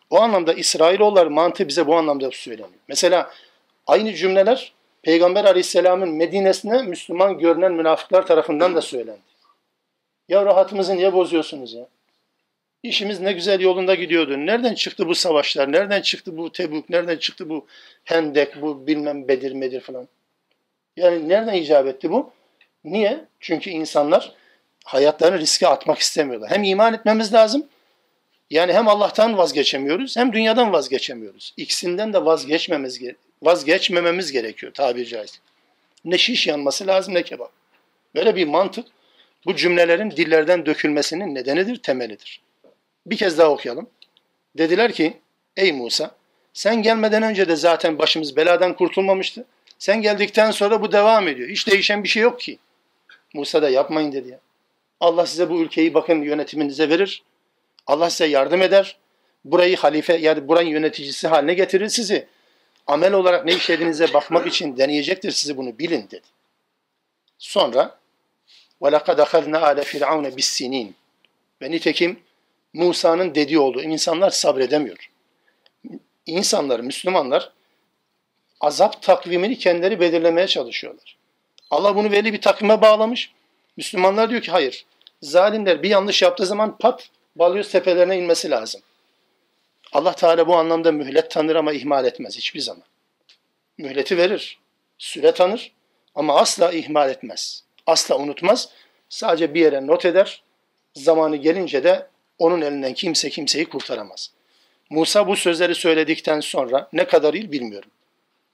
[0.09, 2.69] O anlamda İsrailoğullar mantığı bize bu anlamda söyleniyor.
[2.87, 3.31] Mesela
[3.87, 9.19] aynı cümleler Peygamber Aleyhisselam'ın Medine'sine Müslüman görünen münafıklar tarafından da söylendi.
[10.29, 11.87] Ya rahatımızı niye bozuyorsunuz ya?
[12.83, 14.37] İşimiz ne güzel yolunda gidiyordu.
[14.37, 15.71] Nereden çıktı bu savaşlar?
[15.71, 16.89] Nereden çıktı bu Tebük?
[16.89, 17.65] Nereden çıktı bu
[18.03, 20.07] Hendek, bu bilmem Bedir Medir falan?
[20.97, 22.31] Yani nereden icap etti bu?
[22.83, 23.25] Niye?
[23.39, 24.33] Çünkü insanlar
[24.85, 26.51] hayatlarını riske atmak istemiyorlar.
[26.51, 27.67] Hem iman etmemiz lazım,
[28.49, 31.53] yani hem Allah'tan vazgeçemiyoruz hem dünyadan vazgeçemiyoruz.
[31.57, 33.01] İkisinden de vazgeçmemiz,
[33.43, 35.37] vazgeçmememiz gerekiyor tabiri caizse.
[36.05, 37.51] Ne şiş yanması lazım ne kebap.
[38.15, 38.87] Böyle bir mantık
[39.45, 42.41] bu cümlelerin dillerden dökülmesinin nedenidir, temelidir.
[43.05, 43.89] Bir kez daha okuyalım.
[44.57, 45.17] Dediler ki,
[45.57, 46.11] ey Musa,
[46.53, 49.45] sen gelmeden önce de zaten başımız beladan kurtulmamıştı.
[49.78, 51.48] Sen geldikten sonra bu devam ediyor.
[51.48, 52.58] Hiç değişen bir şey yok ki.
[53.34, 54.40] Musa da yapmayın dedi ya.
[55.00, 57.22] Allah size bu ülkeyi bakın yönetiminize verir.
[57.86, 58.96] Allah size yardım eder.
[59.44, 62.26] Burayı halife yani buranın yöneticisi haline getirir sizi.
[62.86, 66.26] Amel olarak ne işlediğinize bakmak için deneyecektir sizi bunu bilin dedi.
[67.38, 67.98] Sonra
[68.80, 70.88] وَلَقَدْ أَخَذْنَا عَلَى فِرْعَوْنَ بِالسِّنِينَ
[71.62, 72.20] Ve nitekim
[72.72, 73.82] Musa'nın dediği oldu.
[73.82, 75.10] İnsanlar sabredemiyor.
[76.26, 77.52] İnsanlar, Müslümanlar
[78.61, 81.17] azap takvimini kendileri belirlemeye çalışıyorlar.
[81.71, 83.31] Allah bunu belli bir takvime bağlamış.
[83.77, 84.85] Müslümanlar diyor ki hayır.
[85.21, 88.81] Zalimler bir yanlış yaptığı zaman pat balyoz tepelerine inmesi lazım.
[89.93, 92.83] Allah Teala bu anlamda mühlet tanır ama ihmal etmez hiçbir zaman.
[93.77, 94.59] Mühleti verir,
[94.97, 95.71] süre tanır
[96.15, 97.63] ama asla ihmal etmez.
[97.87, 98.69] Asla unutmaz.
[99.09, 100.41] Sadece bir yere not eder.
[100.93, 102.07] Zamanı gelince de
[102.39, 104.31] onun elinden kimse kimseyi kurtaramaz.
[104.89, 107.91] Musa bu sözleri söyledikten sonra ne kadar yıl bilmiyorum.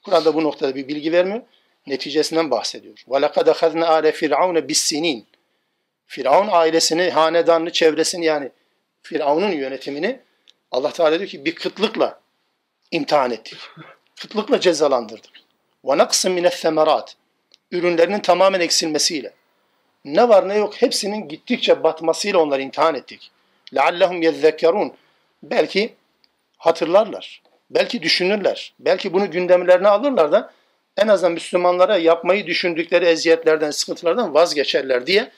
[0.05, 1.43] Kur'an'da bu noktada bir bilgi vermiyor.
[1.87, 2.95] Neticesinden bahsediyor.
[3.09, 5.23] وَلَقَدْ اَخَذْنَا آلَ فِرْعَوْنَ بِالسِّنِينَ
[6.07, 8.51] Firavun ailesini, hanedanını, çevresini yani
[9.03, 10.21] Firavun'un yönetimini
[10.71, 12.21] Allah Teala diyor ki bir kıtlıkla
[12.91, 13.59] imtihan ettik.
[14.21, 15.31] Kıtlıkla cezalandırdık.
[15.85, 17.09] وَنَقْسٍ مِنَ الثَّمَرَاتِ
[17.71, 19.33] Ürünlerinin tamamen eksilmesiyle.
[20.05, 23.31] Ne var ne yok hepsinin gittikçe batmasıyla onları imtihan ettik.
[23.73, 24.93] لَعَلَّهُمْ يَذَّكَّرُونَ
[25.43, 25.95] Belki
[26.57, 27.43] hatırlarlar.
[27.70, 28.74] Belki düşünürler.
[28.80, 30.54] Belki bunu gündemlerine alırlar da
[30.98, 35.32] en azından Müslümanlara yapmayı düşündükleri eziyetlerden, sıkıntılardan vazgeçerler diye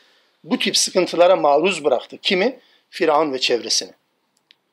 [0.44, 2.18] bu tip sıkıntılara maruz bıraktı.
[2.22, 2.60] Kimi?
[2.90, 3.92] Firavun ve çevresini.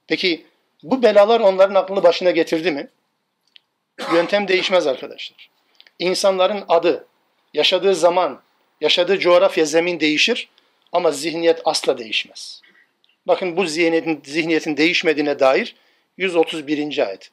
[0.06, 0.46] Peki
[0.82, 2.88] bu belalar onların aklını başına getirdi mi?
[4.14, 5.50] Yöntem değişmez arkadaşlar.
[5.98, 7.06] İnsanların adı,
[7.54, 8.40] yaşadığı zaman,
[8.80, 10.48] yaşadığı coğrafya, zemin değişir
[10.92, 12.60] ama zihniyet asla değişmez.
[13.26, 15.76] Bakın bu zihniyetin, zihniyetin değişmediğine dair
[16.16, 17.06] 131.
[17.06, 17.30] ayet.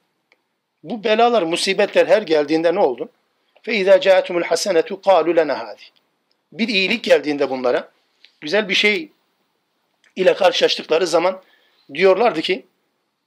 [0.83, 3.09] Bu belalar, musibetler her geldiğinde ne oldu?
[3.61, 5.35] Fe izâ câetumul hasenetu kâlu.
[6.51, 7.91] Bir iyilik geldiğinde bunlara,
[8.41, 9.09] güzel bir şey
[10.15, 11.41] ile karşılaştıkları zaman
[11.93, 12.65] diyorlardı ki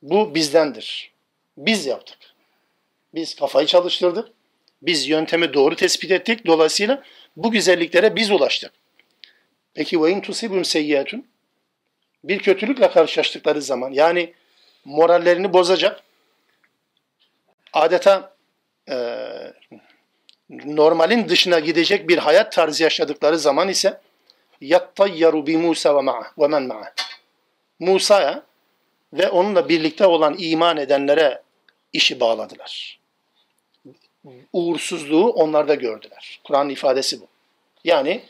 [0.02, 1.12] bu bizdendir.
[1.56, 2.18] Biz yaptık.
[3.14, 4.28] Biz kafayı çalıştırdık.
[4.82, 6.46] Biz yöntemi doğru tespit ettik.
[6.46, 7.02] Dolayısıyla
[7.36, 8.72] bu güzelliklere biz ulaştık.
[9.74, 11.26] Peki ve in tusibum seyyatun
[12.24, 14.34] bir kötülükle karşılaştıkları zaman yani
[14.84, 16.03] morallerini bozacak
[17.74, 18.34] adeta
[18.88, 18.96] e,
[20.50, 24.00] normalin dışına gidecek bir hayat tarzı yaşadıkları zaman ise
[24.60, 26.94] yattayyaru bi Musa ve ma'a ve men ma'a.
[27.78, 28.42] Musa'ya
[29.12, 31.42] ve onunla birlikte olan iman edenlere
[31.92, 33.00] işi bağladılar.
[34.52, 36.40] Uğursuzluğu onlarda gördüler.
[36.44, 37.26] Kur'an ifadesi bu.
[37.84, 38.22] Yani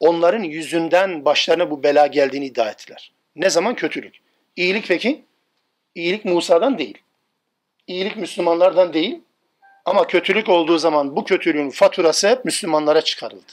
[0.00, 3.12] onların yüzünden başlarına bu bela geldiğini iddia ettiler.
[3.36, 4.14] Ne zaman kötülük?
[4.56, 5.24] İyilik peki?
[5.94, 6.98] İyilik Musa'dan değil.
[7.86, 9.20] İyilik Müslümanlardan değil.
[9.84, 13.52] Ama kötülük olduğu zaman bu kötülüğün faturası hep Müslümanlara çıkarıldı.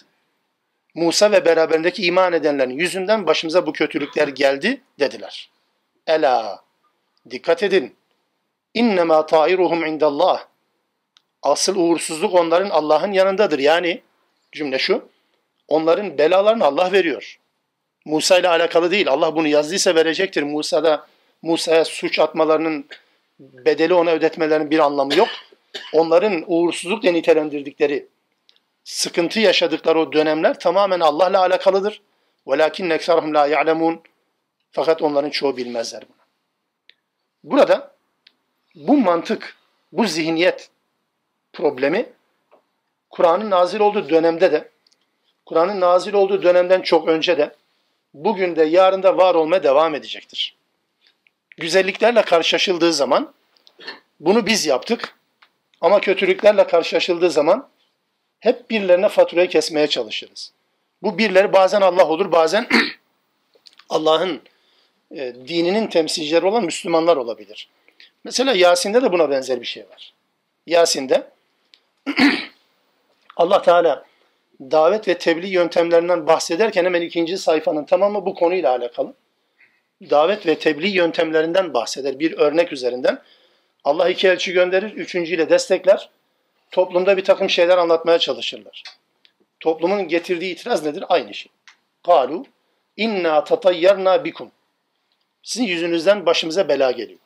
[0.96, 5.50] Musa ve beraberindeki iman edenlerin yüzünden başımıza bu kötülükler geldi dediler.
[6.08, 6.64] Ela
[7.30, 7.96] dikkat edin.
[8.74, 10.46] İnnemâ tairuhum indallah.
[11.42, 13.60] Asıl uğursuzluk onların Allah'ın yanındadır.
[13.60, 14.02] Yani
[14.52, 15.10] cümle şu.
[15.68, 17.40] Onların belalarını Allah veriyor.
[18.06, 19.10] Musa ile alakalı değil.
[19.10, 20.44] Allah bunu yazdıysa verecektir.
[20.44, 21.08] Musa'da
[21.42, 22.86] Musa'ya suç atmalarının
[23.39, 25.29] bedeli ona ödetmelerinin bir anlamı yok.
[25.93, 28.07] Onların uğursuzlukla nitelendirdikleri,
[28.85, 32.01] sıkıntı yaşadıkları o dönemler tamamen Allah'la alakalıdır.
[32.47, 33.99] وَلَكِنَّ اَكْسَرْهُمْ لَا يَعْلَمُونَ
[34.73, 36.17] Fakat onların çoğu bilmezler bunu.
[37.45, 37.95] Burada
[38.75, 39.57] bu mantık,
[39.93, 40.71] bu zihniyet
[41.53, 42.07] problemi
[43.11, 44.69] Kur'an'ın nazil olduğu dönemde de,
[45.47, 47.55] Kur'an'ın nazil olduğu dönemden çok önce de,
[48.15, 50.57] bugün de yarın da var olmaya devam edecektir.
[51.60, 53.34] Güzelliklerle karşılaşıldığı zaman
[54.20, 55.16] bunu biz yaptık
[55.82, 57.70] ama kötülüklerle karşılaşıldığı zaman
[58.40, 60.52] hep birilerine faturayı kesmeye çalışırız.
[61.02, 62.68] Bu birileri bazen Allah olur, bazen
[63.90, 64.42] Allah'ın
[65.12, 67.70] e, dininin temsilcileri olan Müslümanlar olabilir.
[68.24, 70.14] Mesela Yasin'de de buna benzer bir şey var.
[70.68, 71.28] Yasin'de
[73.38, 74.06] Allah Teala
[74.62, 79.14] davet ve tebliğ yöntemlerinden bahsederken hemen ikinci sayfanın tamamı bu konuyla alakalı.
[80.02, 83.22] Davet ve tebliğ yöntemlerinden bahseder bir örnek üzerinden.
[83.84, 86.10] Allah iki elçi gönderir, üçüncüyle destekler.
[86.72, 88.84] Toplumda bir takım şeyler anlatmaya çalışırlar.
[89.60, 91.04] Toplumun getirdiği itiraz nedir?
[91.10, 91.52] Aynı şey.
[92.06, 92.46] Kalu
[92.98, 94.52] inna tatayyarna bikum.
[95.44, 97.20] Sizin yüzünüzden başımıza bela geliyor.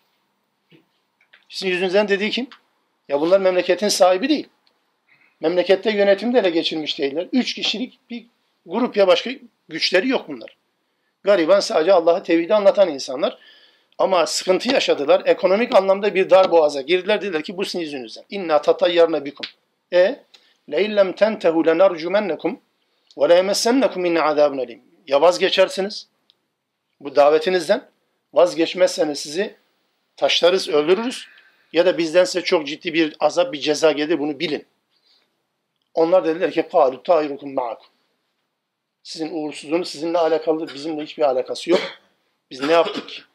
[1.50, 2.48] Sizin yüzünüzden dediği kim?
[3.10, 4.48] Ya bunlar memleketin sahibi değil.
[5.40, 7.28] Memlekette yönetimde ele geçirmiş değiller.
[7.32, 8.26] Üç kişilik bir
[8.66, 9.32] grup ya başka
[9.70, 10.58] güçleri yok bunlar.
[11.23, 13.39] Gariban sadece Allah'ı tevhidi anlatan insanlar.
[13.99, 15.23] Ama sıkıntı yaşadılar.
[15.25, 17.23] Ekonomik anlamda bir dar boğaza girdiler.
[17.23, 18.25] Dediler ki bu sizin yüzünüzden.
[18.31, 19.47] İnna tatayyarna bikum.
[19.93, 20.25] E
[20.71, 22.61] leillem tentehu lenarcumennekum
[23.19, 24.83] ve la yemessennekum minne azabun elim.
[25.07, 26.09] Ya vazgeçersiniz
[27.01, 27.83] bu davetinizden.
[28.35, 29.57] Vazgeçmezseniz sizi
[30.17, 31.27] taşlarız, öldürürüz.
[31.73, 34.19] Ya da bizden size çok ciddi bir azap, bir ceza gelir.
[34.19, 34.67] Bunu bilin.
[35.95, 37.92] Onlar dediler ki قَالُ تَعِرُكُمْ مَعَكُمْ
[39.04, 41.82] sizin uğursuzluğunuz sizinle alakalı, bizimle hiçbir alakası yok.
[42.52, 43.28] Biz ne yaptık?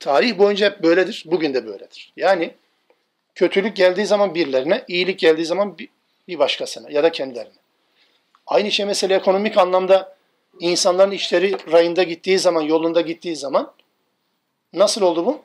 [0.00, 2.12] Tarih boyunca hep böyledir, bugün de böyledir.
[2.16, 2.54] Yani
[3.34, 5.78] kötülük geldiği zaman birilerine, iyilik geldiği zaman
[6.28, 7.52] bir başkasına ya da kendilerine.
[8.46, 10.16] Aynı şey mesela ekonomik anlamda
[10.60, 13.72] insanların işleri rayında gittiği zaman, yolunda gittiği zaman
[14.72, 15.42] nasıl oldu bu?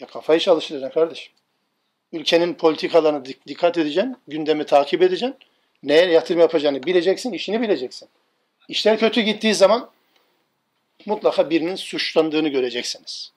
[0.00, 1.32] Ya kafayı çalıştıracaksın kardeşim.
[2.12, 5.36] Ülkenin politikalarına dikkat edeceksin, gündemi takip edeceksin.
[5.82, 8.08] Neye yatırım yapacağını bileceksin, işini bileceksin.
[8.68, 9.90] İşler kötü gittiği zaman
[11.06, 13.32] mutlaka birinin suçlandığını göreceksiniz.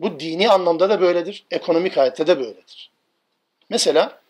[0.00, 2.90] Bu dini anlamda da böyledir, ekonomik hayatta da böyledir.
[3.70, 4.20] Mesela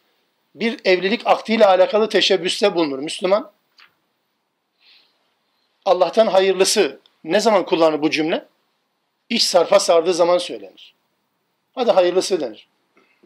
[0.55, 3.51] bir evlilik akdiyle alakalı teşebbüste bulunur Müslüman.
[5.85, 8.47] Allah'tan hayırlısı ne zaman kullanır bu cümle?
[9.29, 10.95] İş sarfa sardığı zaman söylenir.
[11.75, 12.69] Hadi hayırlısı denir.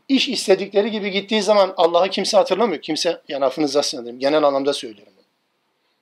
[0.08, 2.82] İş istedikleri gibi gittiği zaman Allah'ı kimse hatırlamıyor.
[2.82, 5.12] Kimse, yani affınıza sığınırım, genel anlamda söylüyorum.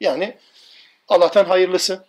[0.00, 0.36] Yani
[1.08, 2.04] Allah'tan hayırlısı.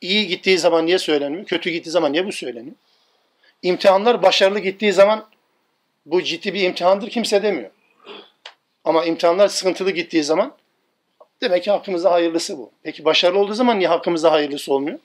[0.00, 1.44] İyi gittiği zaman niye söyleniyor?
[1.44, 2.76] Kötü gittiği zaman niye bu söyleniyor?
[3.62, 5.28] İmtihanlar başarılı gittiği zaman
[6.06, 7.70] bu ciddi bir imtihandır kimse demiyor.
[8.84, 10.56] Ama imtihanlar sıkıntılı gittiği zaman
[11.40, 12.70] demek ki hakkımızda hayırlısı bu.
[12.82, 14.98] Peki başarılı olduğu zaman niye hakkımızda hayırlısı olmuyor?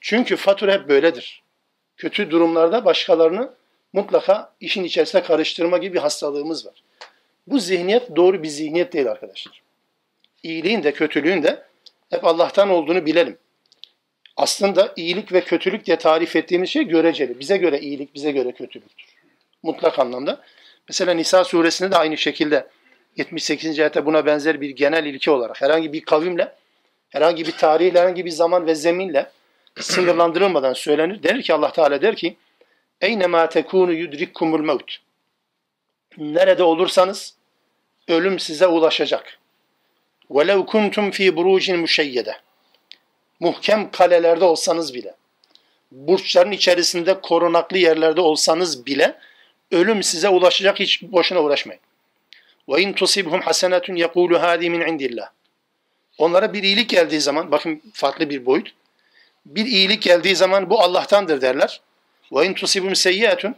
[0.00, 1.42] Çünkü fatura hep böyledir.
[1.96, 3.54] Kötü durumlarda başkalarını
[3.92, 6.82] mutlaka işin içerisine karıştırma gibi bir hastalığımız var.
[7.46, 9.62] Bu zihniyet doğru bir zihniyet değil arkadaşlar.
[10.42, 11.66] İyiliğin de kötülüğün de
[12.10, 13.38] hep Allah'tan olduğunu bilelim.
[14.36, 17.40] Aslında iyilik ve kötülük diye tarif ettiğimiz şey göreceli.
[17.40, 19.06] Bize göre iyilik, bize göre kötülüktür.
[19.62, 20.40] Mutlak anlamda.
[20.88, 22.66] Mesela Nisa suresinde de aynı şekilde
[23.16, 23.80] 78.
[23.80, 26.52] ayette buna benzer bir genel ilke olarak herhangi bir kavimle,
[27.08, 29.30] herhangi bir tarihle, herhangi bir zaman ve zeminle
[29.80, 31.22] sınırlandırılmadan söylenir.
[31.22, 32.36] Denir ki Allah Teala der ki
[33.00, 34.96] Eynemâ tekûnü yudrikkumul mevt.
[36.18, 37.34] Nerede olursanız
[38.08, 39.38] ölüm size ulaşacak.
[40.29, 42.33] وَلَوْ كُنْتُمْ ف۪ي بُرُوجٍ مُشَيَّدَ
[43.39, 45.15] Muhkem kalelerde olsanız bile,
[45.91, 49.17] burçların içerisinde korunaklı yerlerde olsanız bile
[49.71, 51.81] ölüm size ulaşacak hiç boşuna uğraşmayın.
[52.67, 55.27] وَاِنْ تُصِبْهُمْ حَسَنَةٌ يَقُولُ هَذ۪ي مِنْ عِنْدِ اللّٰهِ
[56.17, 58.73] Onlara bir iyilik geldiği zaman, bakın farklı bir boyut,
[59.45, 61.81] bir iyilik geldiği zaman bu Allah'tandır derler.
[62.31, 63.55] Ve in tusibum seyyiatun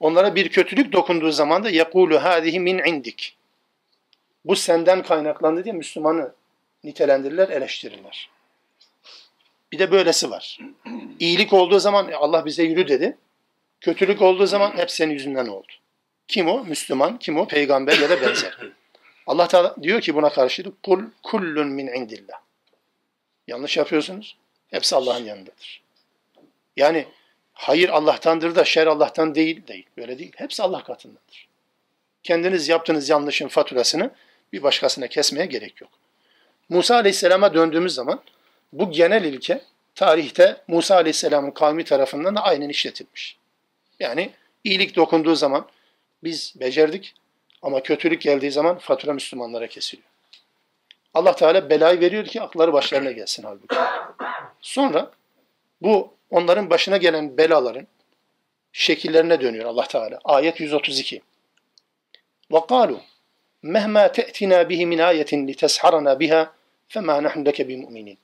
[0.00, 3.36] onlara bir kötülük dokunduğu zaman da yekulu hadihi min indik.
[4.45, 6.31] bu senden kaynaklandı diye Müslümanı
[6.83, 8.29] nitelendirirler, eleştirirler.
[9.71, 10.59] Bir de böylesi var.
[11.19, 13.17] İyilik olduğu zaman Allah bize yürü dedi.
[13.81, 15.71] Kötülük olduğu zaman hep senin yüzünden oldu.
[16.27, 16.63] Kim o?
[16.63, 17.19] Müslüman.
[17.19, 17.47] Kim o?
[17.47, 18.57] Peygamber ya da benzer.
[19.27, 22.37] Allah Teala diyor ki buna karşılık kul kullun min indillah.
[23.47, 24.37] Yanlış yapıyorsunuz.
[24.67, 25.81] Hepsi Allah'ın yanındadır.
[26.77, 27.05] Yani
[27.53, 29.85] hayır Allah'tandır da şer Allah'tan değil değil.
[29.97, 30.31] Böyle değil.
[30.35, 31.47] Hepsi Allah katındadır.
[32.23, 34.11] Kendiniz yaptığınız yanlışın faturasını
[34.52, 35.90] bir başkasına kesmeye gerek yok.
[36.68, 38.20] Musa Aleyhisselam'a döndüğümüz zaman
[38.72, 39.60] bu genel ilke
[39.94, 43.36] tarihte Musa Aleyhisselam'ın kavmi tarafından da aynen işletilmiş.
[44.00, 44.30] Yani
[44.64, 45.66] iyilik dokunduğu zaman
[46.24, 47.14] biz becerdik
[47.62, 50.08] ama kötülük geldiği zaman fatura Müslümanlara kesiliyor.
[51.14, 53.76] Allah Teala belayı veriyor ki akları başlarına gelsin halbuki.
[54.60, 55.10] Sonra
[55.82, 57.86] bu onların başına gelen belaların
[58.72, 60.18] şekillerine dönüyor Allah Teala.
[60.24, 61.22] Ayet 132.
[62.50, 63.00] وَقَالُوا
[63.63, 66.53] Mehma te'tina bihi min ayetin li tesharana biha
[66.87, 68.17] fema nahnu leke bi mu'minin.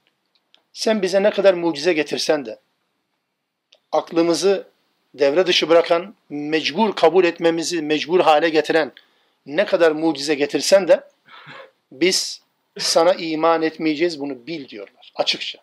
[0.74, 2.60] Sen bize ne kadar mucize getirsen de
[3.92, 4.68] aklımızı
[5.14, 8.92] devre dışı bırakan, mecbur kabul etmemizi mecbur hale getiren
[9.46, 11.04] ne kadar mucize getirsen de
[11.92, 12.42] biz
[12.80, 15.60] sana iman etmeyeceğiz bunu bil diyorlar açıkça.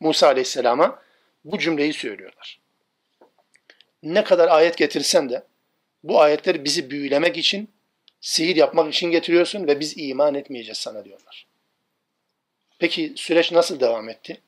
[0.00, 1.02] Musa Aleyhisselam'a
[1.44, 2.58] bu cümleyi söylüyorlar.
[4.02, 5.42] Ne kadar ayet getirsen de
[6.04, 7.68] bu ayetler bizi büyülemek için
[8.21, 11.47] sihir yapmak için getiriyorsun ve biz iman etmeyeceğiz sana diyorlar.
[12.79, 14.41] Peki süreç nasıl devam etti?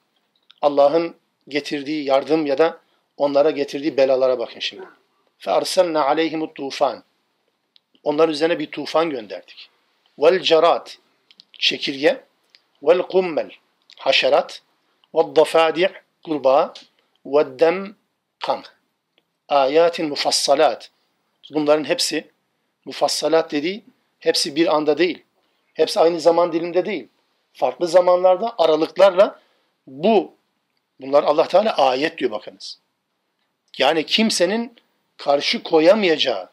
[0.61, 1.15] Allah'ın
[1.47, 2.81] getirdiği yardım ya da
[3.17, 4.85] onlara getirdiği belalara bakın şimdi.
[5.39, 7.01] فَاَرْسَلْنَا عَلَيْهِمُ الطُّوفَانِ
[8.03, 9.69] Onların üzerine bir tufan gönderdik.
[10.17, 10.97] وَالْجَرَاتِ
[11.53, 12.23] Çekirge.
[12.83, 13.51] وَالْقُمَّلْ
[13.97, 14.61] Haşerat.
[15.13, 15.91] وَالضَّفَادِعْ
[16.23, 16.73] Kurbağa.
[17.25, 17.93] وَالدَّمْ
[18.39, 18.63] Kan.
[19.49, 20.91] Ayatin mufassalat.
[21.53, 22.31] Bunların hepsi
[22.84, 23.84] mufassalat dediği
[24.18, 25.22] hepsi bir anda değil.
[25.74, 27.08] Hepsi aynı zaman dilimde değil.
[27.52, 29.40] Farklı zamanlarda aralıklarla
[29.86, 30.34] bu
[31.00, 32.78] bunlar Allah Teala ayet diyor bakınız.
[33.78, 34.76] Yani kimsenin
[35.16, 36.48] karşı koyamayacağı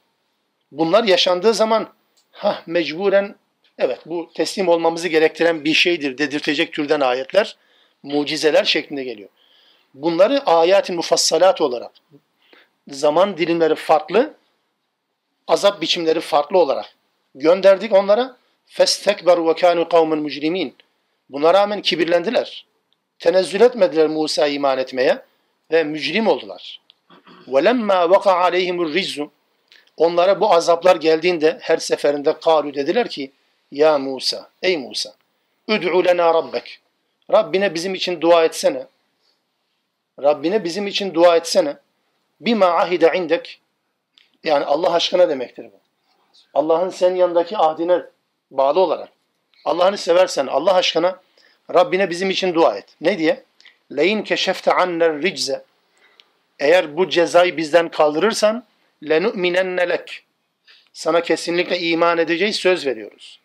[0.72, 1.90] bunlar yaşandığı zaman
[2.32, 3.36] ha mecburen
[3.78, 7.58] evet bu teslim olmamızı gerektiren bir şeydir dedirtecek türden ayetler
[8.04, 9.30] mucizeler şeklinde geliyor.
[9.94, 11.92] Bunları ayetin mufassalat olarak
[12.88, 14.34] zaman dilimleri farklı
[15.49, 16.95] azap biçimleri farklı olarak
[17.35, 18.37] gönderdik onlara.
[18.67, 20.77] Festekberu ve kanu kavmen mücrimin.
[21.31, 22.67] Buna rağmen kibirlendiler.
[23.19, 25.19] Tenezzül etmediler Musa iman etmeye
[25.71, 26.81] ve mücrim oldular.
[27.47, 29.29] وَلَمَّا وَقَعَ عَلَيْهِمُ الرِّزُّ
[29.97, 33.33] Onlara bu azaplar geldiğinde her seferinde kalu dediler ki
[33.71, 35.15] Ya Musa, ey Musa,
[35.69, 36.81] üd'u lena rabbek.
[37.33, 38.87] Rabbine bizim için dua etsene.
[40.23, 41.77] Rabbine bizim için dua etsene.
[42.41, 43.61] Bima ahide indek.
[44.48, 45.80] yani Allah aşkına demektir bu.
[46.54, 48.02] Allah'ın senin yanındaki ahdine
[48.52, 49.10] bağlı olarak.
[49.66, 51.20] Allah'ını seversen Allah aşkına
[51.74, 52.86] Rabbine bizim için dua et.
[53.02, 53.44] Ne diye?
[53.98, 55.64] Leyin keşefte anner ricze
[56.60, 58.64] eğer bu cezayı bizden kaldırırsan
[59.10, 60.24] lenu'minenne lek.
[60.94, 63.40] Sana kesinlikle iman edeceğiz söz veriyoruz.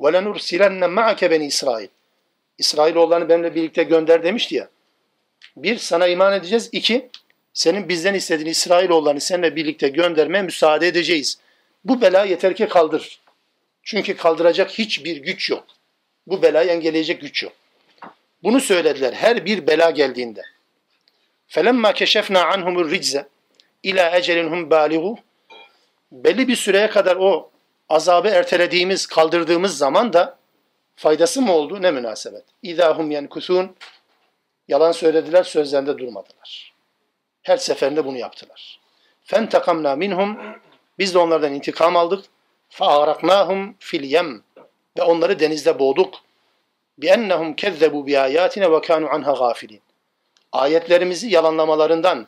[0.00, 1.88] Ve lenursilenne ma'ake beni İsrail.
[2.58, 4.68] İsrailoğullarını benimle birlikte gönder demişti ya.
[5.56, 6.68] Bir, sana iman edeceğiz.
[6.72, 7.08] İki,
[7.55, 11.37] senin bizden istediğin İsrailoğullarını seninle birlikte göndermeye müsaade edeceğiz.
[11.85, 13.19] Bu bela yeter ki kaldır.
[13.83, 15.65] Çünkü kaldıracak hiçbir güç yok.
[16.27, 17.53] Bu belayı engelleyecek güç yok.
[18.43, 20.41] Bunu söylediler her bir bela geldiğinde.
[21.49, 23.25] فَلَمَّا كَشَفْنَا عَنْهُمُ الرِّجْزَ
[23.83, 25.17] اِلَى اَجَلِنْهُمْ بَالِغُ
[26.11, 27.51] Belli bir süreye kadar o
[27.89, 30.37] azabı ertelediğimiz, kaldırdığımız zaman da
[30.95, 31.81] faydası mı oldu?
[31.81, 32.43] Ne münasebet.
[32.63, 33.69] اِذَا هُمْ يَنْكُثُونَ
[34.67, 36.64] Yalan söylediler, sözlerinde durmadılar.
[37.46, 38.80] Her seferinde bunu yaptılar.
[39.24, 40.38] Fen Fentekamna minhum
[40.98, 42.24] biz de onlardan intikam aldık.
[42.68, 44.42] Fa'araknahum fil yem
[44.98, 46.14] ve onları denizde boğduk.
[46.98, 49.80] Bi ennehumkezzebu bi ayatina ve kanu anha gafilin.
[50.52, 52.26] Ayetlerimizi yalanlamalarından,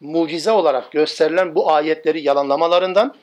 [0.00, 3.16] mucize olarak gösterilen bu ayetleri yalanlamalarından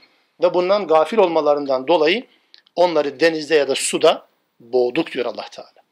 [0.43, 2.27] ve bundan gafil olmalarından dolayı
[2.75, 4.27] onları denizde ya da suda
[4.59, 5.83] boğduk diyor Allah Teala.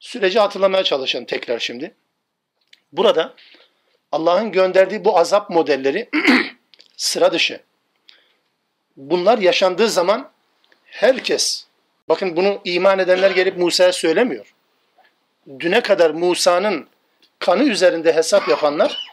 [0.00, 1.94] Süreci hatırlamaya çalışın tekrar şimdi.
[2.92, 3.34] Burada
[4.12, 6.08] Allah'ın gönderdiği bu azap modelleri
[6.96, 7.60] sıra dışı.
[8.96, 10.30] Bunlar yaşandığı zaman
[10.84, 11.66] herkes,
[12.08, 14.54] bakın bunu iman edenler gelip Musa'ya söylemiyor.
[15.60, 16.86] Düne kadar Musa'nın
[17.38, 19.08] kanı üzerinde hesap yapanlar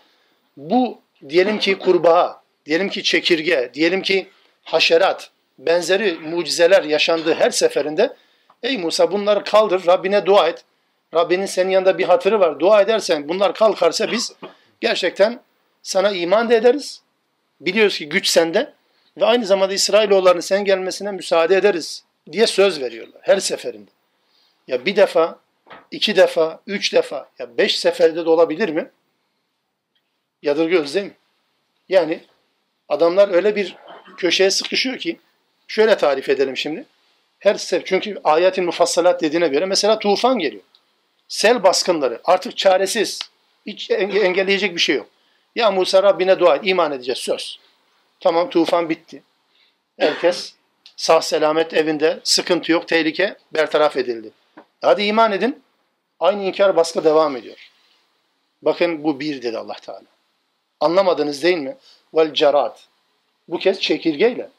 [0.57, 4.27] bu diyelim ki kurbağa, diyelim ki çekirge, diyelim ki
[4.63, 5.29] haşerat,
[5.59, 8.15] benzeri mucizeler yaşandığı her seferinde
[8.63, 10.63] ey Musa bunları kaldır, Rabbine dua et.
[11.13, 12.59] Rabbinin senin yanında bir hatırı var.
[12.59, 14.33] Dua edersen bunlar kalkarsa biz
[14.85, 15.41] gerçekten
[15.83, 17.01] sana iman da ederiz.
[17.61, 18.73] Biliyoruz ki güç sende
[19.17, 23.91] ve aynı zamanda İsrailoğullarının sen gelmesine müsaade ederiz diye söz veriyorlar her seferinde.
[24.67, 25.39] Ya bir defa
[25.91, 28.91] iki defa, üç defa, ya beş seferde de olabilir mi?
[30.41, 31.15] Yadırgıyoruz değil mi?
[31.89, 32.23] Yani
[32.89, 33.75] adamlar öyle bir
[34.17, 35.19] köşeye sıkışıyor ki,
[35.67, 36.85] şöyle tarif edelim şimdi.
[37.39, 40.63] Her sefer, çünkü ayetin mufassalat dediğine göre mesela tufan geliyor.
[41.27, 43.34] Sel baskınları artık çaresiz.
[43.65, 45.07] Hiç engelleyecek bir şey yok.
[45.55, 47.59] Ya Musa Rabbine dua et, iman edeceğiz söz.
[48.19, 49.23] Tamam tufan bitti.
[49.99, 50.53] Herkes
[50.95, 54.31] sağ selamet evinde, sıkıntı yok, tehlike bertaraf edildi.
[54.81, 55.63] Hadi iman edin.
[56.19, 57.71] Aynı inkar baskı devam ediyor.
[58.61, 60.05] Bakın bu bir dedi Allah Teala.
[60.79, 61.77] Anlamadınız değil mi?
[62.13, 62.87] Vel cerat.
[63.47, 64.49] Bu kez çekirgeyle.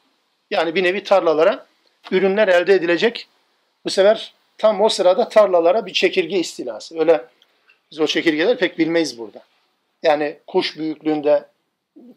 [0.51, 1.65] Yani bir nevi tarlalara
[2.11, 3.27] ürünler elde edilecek.
[3.85, 6.99] Bu sefer tam o sırada tarlalara bir çekirge istilası.
[6.99, 7.25] Öyle
[7.91, 9.43] biz o çekirgeler pek bilmeyiz burada.
[10.03, 11.45] Yani kuş büyüklüğünde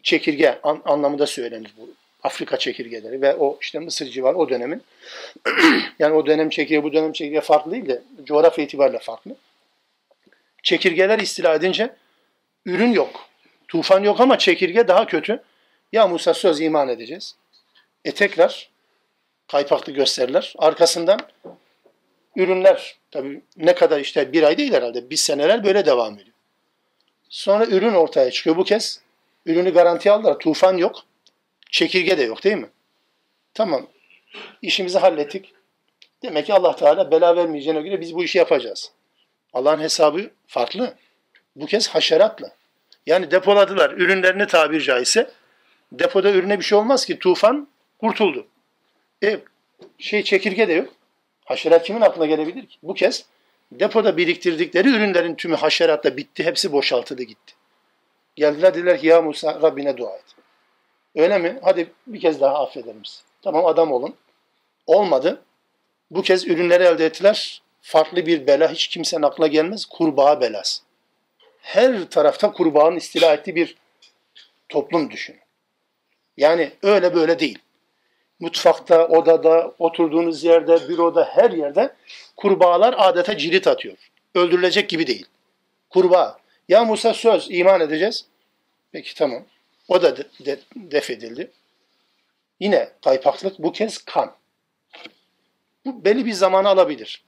[0.03, 1.89] çekirge an, anlamında söylenir bu.
[2.23, 4.83] Afrika çekirgeleri ve o işte Mısır civarı o dönemin
[5.99, 9.35] yani o dönem çekirge bu dönem çekirge farklı değil de coğrafya itibariyle farklı.
[10.63, 11.95] Çekirgeler istila edince
[12.65, 13.29] ürün yok.
[13.67, 15.43] Tufan yok ama çekirge daha kötü.
[15.91, 17.35] Ya Musa söz iman edeceğiz.
[18.05, 18.69] E tekrar
[19.47, 20.53] kaypaklı gösterirler.
[20.57, 21.19] Arkasından
[22.35, 25.09] ürünler tabii ne kadar işte bir ay değil herhalde.
[25.09, 26.35] Bir seneler böyle devam ediyor.
[27.29, 28.57] Sonra ürün ortaya çıkıyor.
[28.57, 29.01] Bu kez
[29.45, 30.39] ürünü garanti aldılar.
[30.39, 30.95] Tufan yok.
[31.71, 32.69] Çekirge de yok değil mi?
[33.53, 33.87] Tamam.
[34.61, 35.53] İşimizi hallettik.
[36.23, 38.91] Demek ki Allah Teala bela vermeyeceğine göre biz bu işi yapacağız.
[39.53, 40.93] Allah'ın hesabı farklı.
[41.55, 42.55] Bu kez haşeratla.
[43.05, 45.31] Yani depoladılar ürünlerini tabir caizse.
[45.91, 47.19] Depoda ürüne bir şey olmaz ki.
[47.19, 47.67] Tufan
[47.99, 48.47] kurtuldu.
[49.23, 49.39] E,
[49.99, 50.93] şey çekirge de yok.
[51.51, 52.77] Haşerat kimin aklına gelebilir ki?
[52.83, 53.25] Bu kez
[53.71, 56.43] depoda biriktirdikleri ürünlerin tümü haşeratla bitti.
[56.43, 57.53] Hepsi boşaltıldı gitti.
[58.35, 60.23] Geldiler dediler ki ya Musa Rabbine dua et.
[61.15, 61.59] Öyle mi?
[61.63, 63.21] Hadi bir kez daha affeder misin?
[63.41, 64.15] Tamam adam olun.
[64.87, 65.41] Olmadı.
[66.11, 67.61] Bu kez ürünleri elde ettiler.
[67.81, 69.85] Farklı bir bela hiç kimsenin aklına gelmez.
[69.85, 70.81] Kurbağa belası.
[71.61, 73.77] Her tarafta kurbağanın istila ettiği bir
[74.69, 75.35] toplum düşün.
[76.37, 77.59] Yani öyle böyle değil.
[78.41, 81.95] Mutfakta, odada, oturduğunuz yerde, büroda, her yerde
[82.35, 83.97] kurbağalar adeta cirit atıyor.
[84.35, 85.25] Öldürülecek gibi değil.
[85.89, 86.39] Kurbağa.
[86.69, 88.25] Ya Musa söz iman edeceğiz.
[88.91, 89.43] Peki tamam.
[89.87, 91.51] O da de, de, def edildi.
[92.59, 94.35] Yine kaypaklık bu kez kan.
[95.85, 97.23] Bu belli bir zamanı alabilir.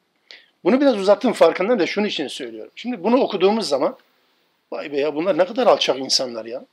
[0.64, 2.72] Bunu biraz uzattım farkındayım da şunun için söylüyorum.
[2.76, 3.97] Şimdi bunu okuduğumuz zaman
[4.72, 6.66] vay be ya bunlar ne kadar alçak insanlar ya.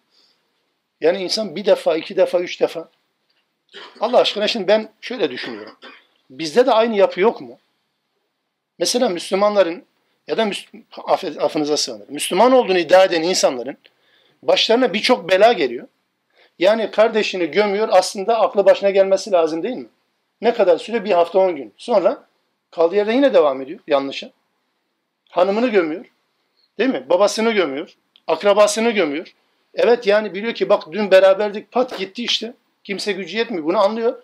[1.00, 2.88] Yani insan bir defa, iki defa, üç defa.
[4.00, 5.76] Allah aşkına şimdi ben şöyle düşünüyorum.
[6.30, 7.58] Bizde de aynı yapı yok mu?
[8.78, 9.84] Mesela Müslümanların
[10.26, 10.50] ya da
[11.38, 12.14] affınıza sığınırım.
[12.14, 13.76] Müslüman olduğunu iddia eden insanların
[14.42, 15.88] başlarına birçok bela geliyor.
[16.58, 19.88] Yani kardeşini gömüyor aslında aklı başına gelmesi lazım değil mi?
[20.40, 21.04] Ne kadar süre?
[21.04, 21.74] Bir hafta on gün.
[21.76, 22.24] Sonra
[22.70, 24.30] kaldığı yerde yine devam ediyor yanlışa.
[25.30, 26.04] Hanımını gömüyor.
[26.78, 27.06] Değil mi?
[27.08, 27.94] Babasını gömüyor.
[28.26, 29.34] Akrabasını gömüyor.
[29.74, 32.54] Evet yani biliyor ki bak dün beraberdik pat gitti işte.
[32.84, 33.64] Kimse gücü yetmiyor.
[33.64, 34.22] Bunu anlıyor.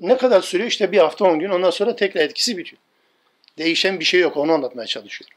[0.00, 0.68] Ne kadar sürüyor?
[0.68, 1.50] İşte bir hafta on gün.
[1.50, 2.82] Ondan sonra tekrar etkisi bitiyor.
[3.58, 4.36] Değişen bir şey yok.
[4.36, 5.30] Onu anlatmaya çalışıyor.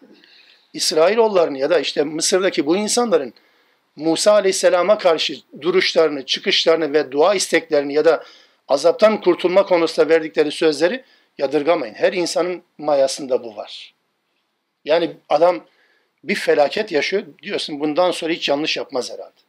[0.73, 3.33] İsrailoğullarını ya da işte Mısır'daki bu insanların
[3.95, 8.23] Musa Aleyhisselam'a karşı duruşlarını, çıkışlarını ve dua isteklerini ya da
[8.67, 11.03] azaptan kurtulma konusunda verdikleri sözleri
[11.37, 11.93] yadırgamayın.
[11.93, 13.93] Her insanın mayasında bu var.
[14.85, 15.65] Yani adam
[16.23, 17.23] bir felaket yaşıyor.
[17.41, 19.39] Diyorsun bundan sonra hiç yanlış yapmaz herhalde.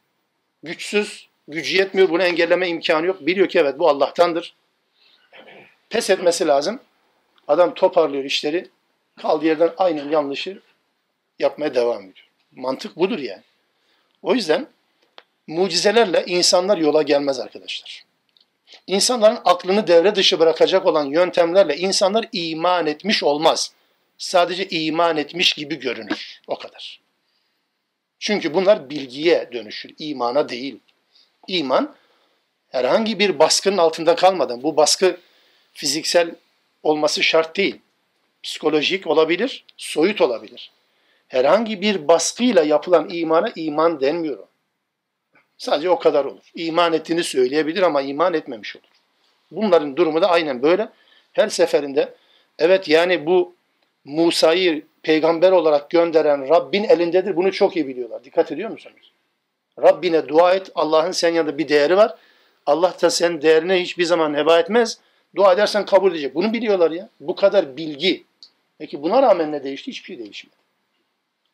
[0.63, 3.25] Güçsüz, gücü yetmiyor, bunu engelleme imkanı yok.
[3.25, 4.55] Biliyor ki evet bu Allah'tandır.
[5.89, 6.79] Pes etmesi lazım.
[7.47, 8.69] Adam toparlıyor işleri.
[9.21, 10.61] Kaldığı yerden aynen yanlışı
[11.39, 12.27] yapmaya devam ediyor.
[12.51, 13.43] Mantık budur yani.
[14.21, 14.67] O yüzden
[15.47, 18.05] mucizelerle insanlar yola gelmez arkadaşlar.
[18.87, 23.73] İnsanların aklını devre dışı bırakacak olan yöntemlerle insanlar iman etmiş olmaz.
[24.17, 26.41] Sadece iman etmiş gibi görünür.
[26.47, 27.01] O kadar.
[28.19, 30.79] Çünkü bunlar bilgiye dönüşür, imana değil.
[31.59, 31.95] İman
[32.69, 35.17] herhangi bir baskının altında kalmadan, bu baskı
[35.73, 36.35] fiziksel
[36.83, 37.79] olması şart değil.
[38.43, 40.71] Psikolojik olabilir, soyut olabilir
[41.31, 44.37] herhangi bir baskıyla yapılan imana iman denmiyor.
[45.57, 46.51] Sadece o kadar olur.
[46.55, 48.85] İman ettiğini söyleyebilir ama iman etmemiş olur.
[49.51, 50.89] Bunların durumu da aynen böyle.
[51.31, 52.13] Her seferinde
[52.59, 53.55] evet yani bu
[54.05, 57.35] Musa'yı peygamber olarak gönderen Rabbin elindedir.
[57.35, 58.23] Bunu çok iyi biliyorlar.
[58.23, 59.10] Dikkat ediyor musunuz?
[59.79, 60.71] Rabbine dua et.
[60.75, 62.15] Allah'ın senin yanında bir değeri var.
[62.65, 64.99] Allah da senin değerine hiçbir zaman heba etmez.
[65.35, 66.35] Dua edersen kabul edecek.
[66.35, 67.09] Bunu biliyorlar ya.
[67.19, 68.23] Bu kadar bilgi.
[68.77, 69.91] Peki buna rağmen ne değişti?
[69.91, 70.55] Hiçbir şey değişmedi.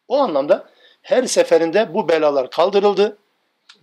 [0.07, 0.69] O anlamda
[1.01, 3.17] her seferinde bu belalar kaldırıldı.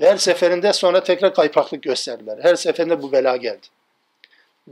[0.01, 2.39] Ve her seferinde sonra tekrar kaypaklık gösterdiler.
[2.43, 3.67] Her seferinde bu bela geldi.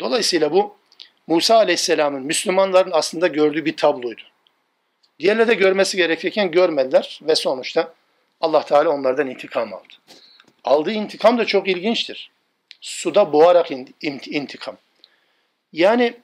[0.01, 0.77] Dolayısıyla bu
[1.27, 4.23] Musa Aleyhisselam'ın Müslümanların aslında gördüğü bir tabloydu.
[5.19, 7.95] Diğerleri de görmesi gerekirken görmediler ve sonuçta
[8.43, 9.95] Allah Teala onlardan intikam aldı.
[10.65, 12.31] Aldığı intikam da çok ilginçtir.
[12.81, 13.71] Suda boğarak
[14.31, 14.77] intikam.
[15.73, 16.15] Yani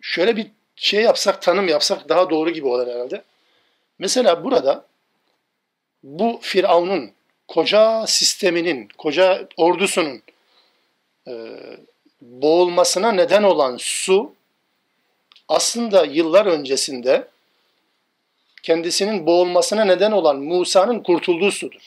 [0.00, 0.46] şöyle bir
[0.76, 3.24] şey yapsak, tanım yapsak daha doğru gibi olur herhalde.
[3.98, 4.84] Mesela burada
[6.02, 7.12] bu Firavun'un
[7.48, 10.22] koca sisteminin, koca ordusunun
[11.28, 11.32] e,
[12.20, 14.34] boğulmasına neden olan su
[15.48, 17.28] aslında yıllar öncesinde
[18.68, 21.80] kendisinin boğulmasına neden olan Musa'nın kurtulduğu sudur.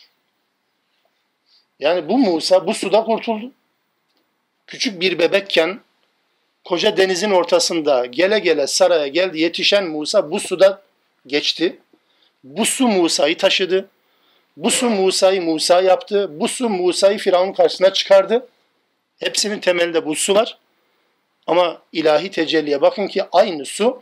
[1.80, 3.52] Yani bu Musa bu suda kurtuldu.
[4.68, 5.80] Küçük bir bebekken
[6.64, 10.82] koca denizin ortasında gele gele saraya geldi yetişen Musa bu suda
[11.28, 11.80] geçti.
[12.44, 13.90] Bu su Musa'yı taşıdı.
[14.58, 16.40] Bu su Musa'yı Musa yaptı.
[16.40, 18.48] Bu su Musa'yı Firavun karşısına çıkardı.
[19.20, 20.58] Hepsinin temelinde bu su var.
[21.48, 24.02] Ama ilahi tecelliye bakın ki aynı su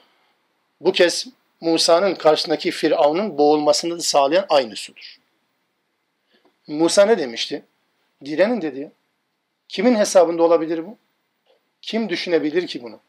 [0.81, 1.27] bu kez
[1.61, 5.17] Musa'nın karşısındaki Firavun'un boğulmasını da sağlayan aynı sudur.
[6.67, 7.63] Musa ne demişti?
[8.25, 8.91] Direnin dedi.
[9.67, 10.97] Kimin hesabında olabilir bu?
[11.81, 12.99] Kim düşünebilir ki bunu?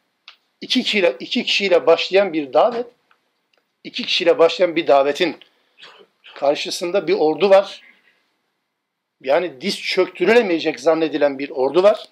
[0.60, 2.86] İki kişiyle, iki kişiyle başlayan bir davet,
[3.84, 5.36] iki kişiyle başlayan bir davetin
[6.34, 7.82] karşısında bir ordu var.
[9.20, 12.08] Yani diz çöktürülemeyecek zannedilen bir ordu var.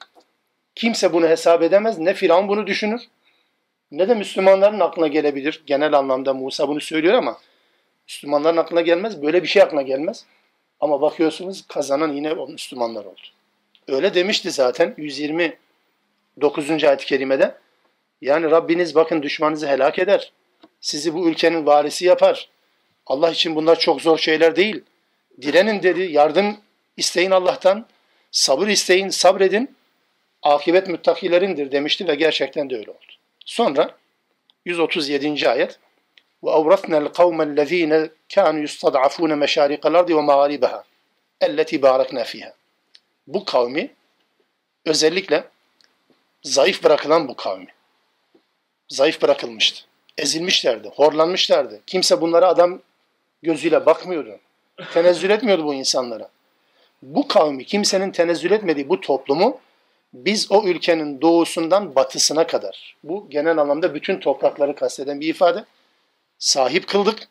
[0.75, 1.99] Kimse bunu hesap edemez.
[1.99, 3.01] Ne Firavun bunu düşünür,
[3.93, 5.63] ne de Müslümanların aklına gelebilir.
[5.67, 7.39] Genel anlamda Musa bunu söylüyor ama
[8.09, 9.23] Müslümanların aklına gelmez.
[9.23, 10.25] Böyle bir şey aklına gelmez.
[10.81, 13.21] Ama bakıyorsunuz kazanan yine o Müslümanlar oldu.
[13.89, 16.85] Öyle demişti zaten 129.
[16.85, 17.55] ayet-i kerimede.
[18.21, 20.33] Yani Rabbiniz bakın düşmanınızı helak eder.
[20.81, 22.49] Sizi bu ülkenin varisi yapar.
[23.07, 24.85] Allah için bunlar çok zor şeyler değil.
[25.43, 26.57] Direnin dedi, yardım
[26.97, 27.87] isteyin Allah'tan,
[28.31, 29.77] sabır isteyin, sabredin.
[30.43, 33.18] Akibet müttakilerindir demişti ve gerçekten de öyle oldu.
[33.49, 33.91] Sonra
[34.65, 35.49] 137.
[35.49, 35.79] ayet
[36.45, 40.85] ve avratna'l kavmellezine kanu yustad'afun meşariqal ardi ve mağaribaha
[41.41, 42.53] elleti barakna fiha.
[43.27, 43.91] Bu kavmi
[44.85, 45.45] özellikle
[46.43, 47.67] zayıf bırakılan bu kavmi.
[48.89, 49.85] Zayıf bırakılmıştı.
[50.19, 51.81] Ezilmişlerdi, horlanmışlardı.
[51.87, 52.81] Kimse bunlara adam
[53.43, 54.39] gözüyle bakmıyordu.
[54.95, 56.29] Tenezzül etmiyordu bu insanlara.
[57.03, 59.61] Bu kavmi, kimsenin tenezzül etmediği bu toplumu
[60.13, 65.65] biz o ülkenin doğusundan batısına kadar, bu genel anlamda bütün toprakları kasteden bir ifade,
[66.39, 67.29] sahip kıldık.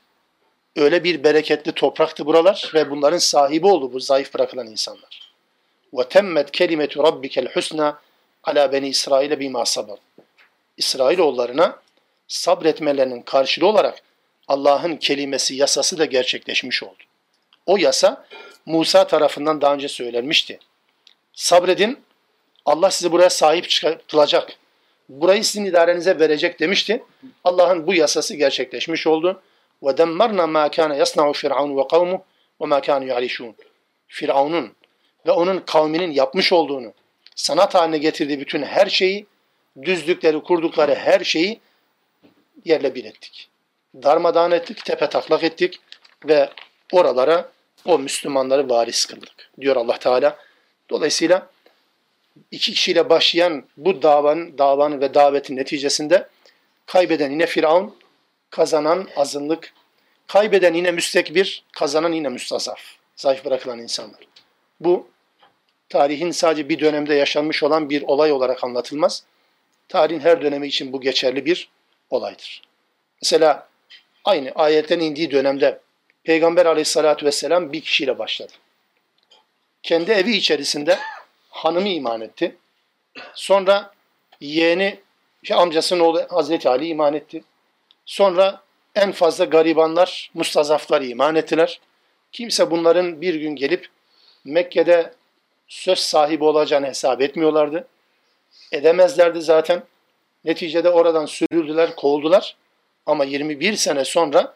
[0.75, 5.34] Öyle bir bereketli topraktı buralar ve bunların sahibi oldu bu zayıf bırakılan insanlar.
[6.09, 7.99] Temmet kelimetu rabbikel husna
[8.43, 9.99] ala beni İsrail'e bima sabır.
[10.78, 11.80] İsrailoğullarına
[12.28, 14.01] sabretmelerinin karşılığı olarak
[14.47, 17.03] Allah'ın kelimesi, yasası da gerçekleşmiş oldu.
[17.65, 18.25] O yasa
[18.65, 20.59] Musa tarafından daha önce söylenmişti.
[21.34, 21.99] Sabredin,
[22.68, 23.68] Allah sizi buraya sahip
[24.11, 24.53] kılacak.
[25.09, 27.03] Burayı sizin idarenize verecek demişti.
[27.43, 29.41] Allah'ın bu yasası gerçekleşmiş oldu.
[30.76, 32.24] Kana yasna'u firavun ve kavmu
[32.61, 33.55] ve ma kanu ya'rişun.
[34.07, 34.74] Firavun'un
[35.28, 36.93] ve onun kavminin yapmış olduğunu,
[37.36, 39.26] sanat haline getirdiği bütün her şeyi,
[39.82, 41.59] düzlükleri, kurdukları her şeyi
[42.65, 43.49] yerle bir ettik.
[44.03, 45.80] Darmadağın ettik, tepe taklak ettik
[46.26, 46.49] ve
[46.91, 47.49] oralara
[47.86, 50.38] o Müslümanları varis kıldık diyor Allah Teala.
[50.89, 51.49] Dolayısıyla
[52.51, 56.27] iki kişiyle başlayan bu davanın, davanın ve davetin neticesinde
[56.85, 57.95] kaybeden yine Firavun,
[58.49, 59.73] kazanan azınlık,
[60.27, 62.79] kaybeden yine müstekbir, kazanan yine müstazaf,
[63.15, 64.19] zayıf bırakılan insanlar.
[64.79, 65.07] Bu
[65.89, 69.23] tarihin sadece bir dönemde yaşanmış olan bir olay olarak anlatılmaz.
[69.89, 71.69] Tarihin her dönemi için bu geçerli bir
[72.09, 72.61] olaydır.
[73.21, 73.67] Mesela
[74.25, 75.79] aynı ayetten indiği dönemde
[76.23, 78.53] Peygamber aleyhissalatü vesselam bir kişiyle başladı.
[79.83, 80.99] Kendi evi içerisinde
[81.58, 82.55] hanımı iman etti.
[83.36, 83.91] Sonra
[84.41, 84.99] yeğeni,
[85.43, 87.43] şey, amcasının oğlu Hazreti Ali iman etti.
[88.05, 88.62] Sonra
[88.95, 91.80] en fazla garibanlar, mustazaflar iman ettiler.
[92.32, 93.88] Kimse bunların bir gün gelip
[94.45, 95.14] Mekke'de
[95.68, 97.88] söz sahibi olacağını hesap etmiyorlardı.
[98.72, 99.84] Edemezlerdi zaten.
[100.45, 102.55] Neticede oradan sürüldüler, kovuldular.
[103.05, 104.55] Ama 21 sene sonra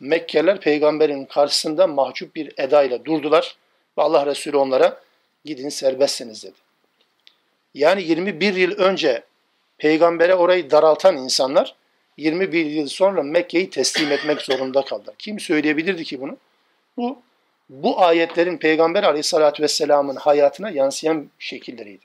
[0.00, 3.56] Mekkeliler peygamberin karşısında mahcup bir edayla durdular.
[3.98, 5.00] Ve Allah Resulü onlara
[5.44, 6.56] gidin serbestsiniz dedi.
[7.74, 9.22] Yani 21 yıl önce
[9.78, 11.74] peygambere orayı daraltan insanlar
[12.16, 15.14] 21 yıl sonra Mekke'yi teslim etmek zorunda kaldılar.
[15.18, 16.36] Kim söyleyebilirdi ki bunu?
[16.96, 17.22] Bu
[17.68, 22.04] bu ayetlerin Peygamber Aleyhisselatü vesselamın hayatına yansıyan şekilleriydi.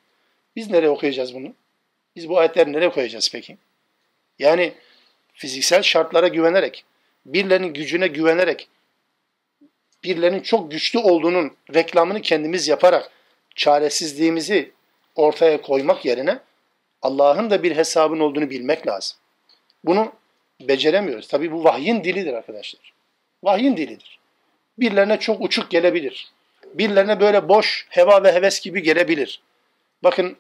[0.56, 1.54] Biz nereye okuyacağız bunu?
[2.16, 3.58] Biz bu ayetleri nereye koyacağız peki?
[4.40, 4.74] Yani
[5.34, 6.86] fiziksel şartlara güvenerek,
[7.26, 8.68] birilerinin gücüne güvenerek,
[10.04, 13.12] birilerinin çok güçlü olduğunun reklamını kendimiz yaparak
[13.56, 14.72] çaresizliğimizi
[15.16, 16.40] ortaya koymak yerine
[17.02, 19.18] Allah'ın da bir hesabın olduğunu bilmek lazım.
[19.84, 20.12] Bunu
[20.62, 21.28] beceremiyoruz.
[21.28, 22.94] Tabii bu vahyin dilidir arkadaşlar.
[23.44, 24.20] Vahyin dilidir.
[24.80, 26.32] Birilerine çok uçuk gelebilir.
[26.74, 29.42] Birilerine böyle boş, heva ve heves gibi gelebilir.
[30.04, 30.38] Bakın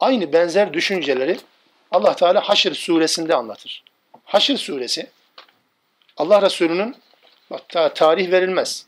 [0.00, 1.36] aynı benzer düşünceleri
[1.90, 3.84] Allah Teala Haşr suresinde anlatır.
[4.24, 5.10] Haşr suresi
[6.16, 6.96] Allah Resulü'nün
[7.48, 8.86] hatta tarih verilmez.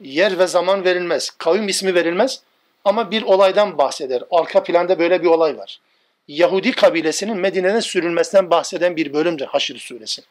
[0.00, 1.30] Yer ve zaman verilmez.
[1.30, 2.42] Kavim ismi verilmez.
[2.84, 4.22] Ama bir olaydan bahseder.
[4.30, 5.80] Arka planda böyle bir olay var.
[6.28, 10.22] Yahudi kabilesinin Medine'den sürülmesinden bahseden bir bölümdür Haşr suresi.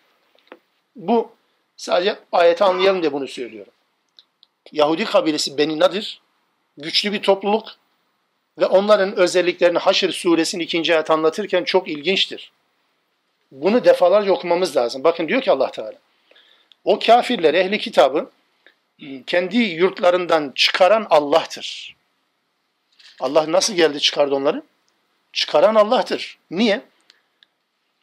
[0.95, 1.31] Bu
[1.77, 3.73] sadece ayeti anlayalım diye bunu söylüyorum.
[4.71, 6.21] Yahudi kabilesi Beni Nadir
[6.77, 7.67] güçlü bir topluluk
[8.59, 12.51] ve onların özelliklerini Haşr suresinin ikinci ayet anlatırken çok ilginçtir.
[13.51, 15.03] Bunu defalarca okumamız lazım.
[15.03, 15.97] Bakın diyor ki Allah Teala.
[16.83, 18.29] O kafirler, ehli kitabı
[19.27, 21.98] kendi yurtlarından çıkaran Allah'tır.
[23.20, 24.62] Allah nasıl geldi çıkardı onları?
[25.32, 26.38] Çıkaran Allah'tır.
[26.50, 26.82] Niye?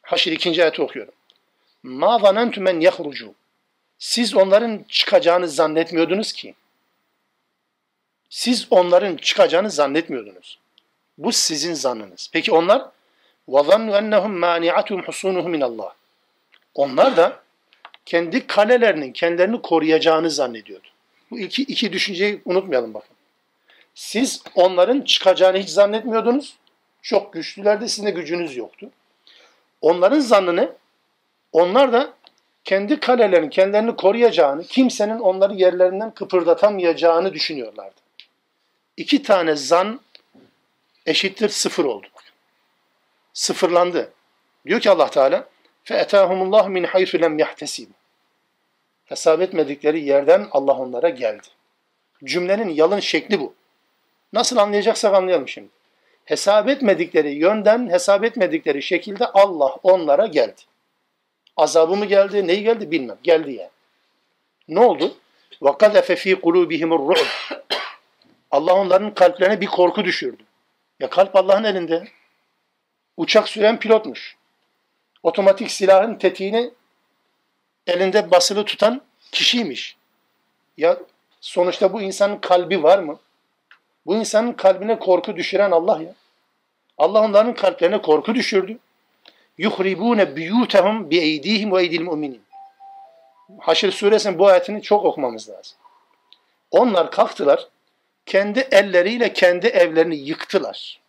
[0.02, 1.14] Haşr ikinci ayeti okuyorum.
[1.82, 3.34] Ma zanentu men yahrucu.
[3.98, 6.54] Siz onların çıkacağını zannetmiyordunuz ki.
[8.30, 10.58] Siz onların çıkacağını zannetmiyordunuz.
[11.18, 12.30] Bu sizin zannınız.
[12.32, 12.88] Peki onlar
[13.48, 15.92] وَظَنُّ اَنَّهُمْ مَانِعَتُهُمْ حُسُونُهُ مِنَ اللّٰهِ
[16.74, 17.42] Onlar da
[18.06, 20.88] kendi kalelerinin kendilerini koruyacağını zannediyordu.
[21.30, 23.15] Bu iki, iki düşünceyi unutmayalım bakın.
[23.96, 26.56] Siz onların çıkacağını hiç zannetmiyordunuz.
[27.02, 28.90] Çok güçlülerdi, sizin de gücünüz yoktu.
[29.80, 30.72] Onların zannını,
[31.52, 32.12] onlar da
[32.64, 38.00] kendi kalelerini, kendilerini koruyacağını, kimsenin onları yerlerinden kıpırdatamayacağını düşünüyorlardı.
[38.96, 40.00] İki tane zan
[41.06, 42.06] eşittir sıfır oldu.
[43.32, 44.12] Sıfırlandı.
[44.66, 45.48] Diyor ki Allah Teala,
[45.84, 47.86] فَاَتَاهُمُ اللّٰهُ مِنْ حَيْثُ لَمْ يَحْتَسِبُ
[49.04, 51.46] Hesap etmedikleri yerden Allah onlara geldi.
[52.24, 53.54] Cümlenin yalın şekli bu.
[54.32, 55.68] Nasıl anlayacaksak anlayalım şimdi.
[56.24, 60.60] Hesap etmedikleri yönden, hesap etmedikleri şekilde Allah onlara geldi.
[61.56, 63.18] Azabı mı geldi, neyi geldi bilmem.
[63.22, 63.70] Geldi yani.
[64.68, 65.16] Ne oldu?
[65.60, 67.26] وَقَذَفَ ف۪ي قُلُوبِهِمُ الرُّعْبِ
[68.50, 70.42] Allah onların kalplerine bir korku düşürdü.
[71.00, 72.08] Ya kalp Allah'ın elinde.
[73.16, 74.36] Uçak süren pilotmuş.
[75.22, 76.70] Otomatik silahın tetiğini
[77.86, 79.02] elinde basılı tutan
[79.32, 79.96] kişiymiş.
[80.76, 80.96] Ya
[81.40, 83.18] sonuçta bu insanın kalbi var mı?
[84.06, 86.14] Bu insanın kalbine korku düşüren Allah ya.
[86.98, 88.78] Allah onların kalplerine korku düşürdü.
[89.58, 92.42] yuhribune biyutehum bi eydihim ve eydil müminin.
[93.58, 95.78] Haşr suresinin bu ayetini çok okumamız lazım.
[96.70, 97.68] Onlar kalktılar,
[98.26, 101.00] kendi elleriyle kendi evlerini yıktılar.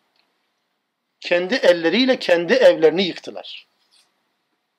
[1.20, 3.68] Kendi elleriyle kendi evlerini yıktılar.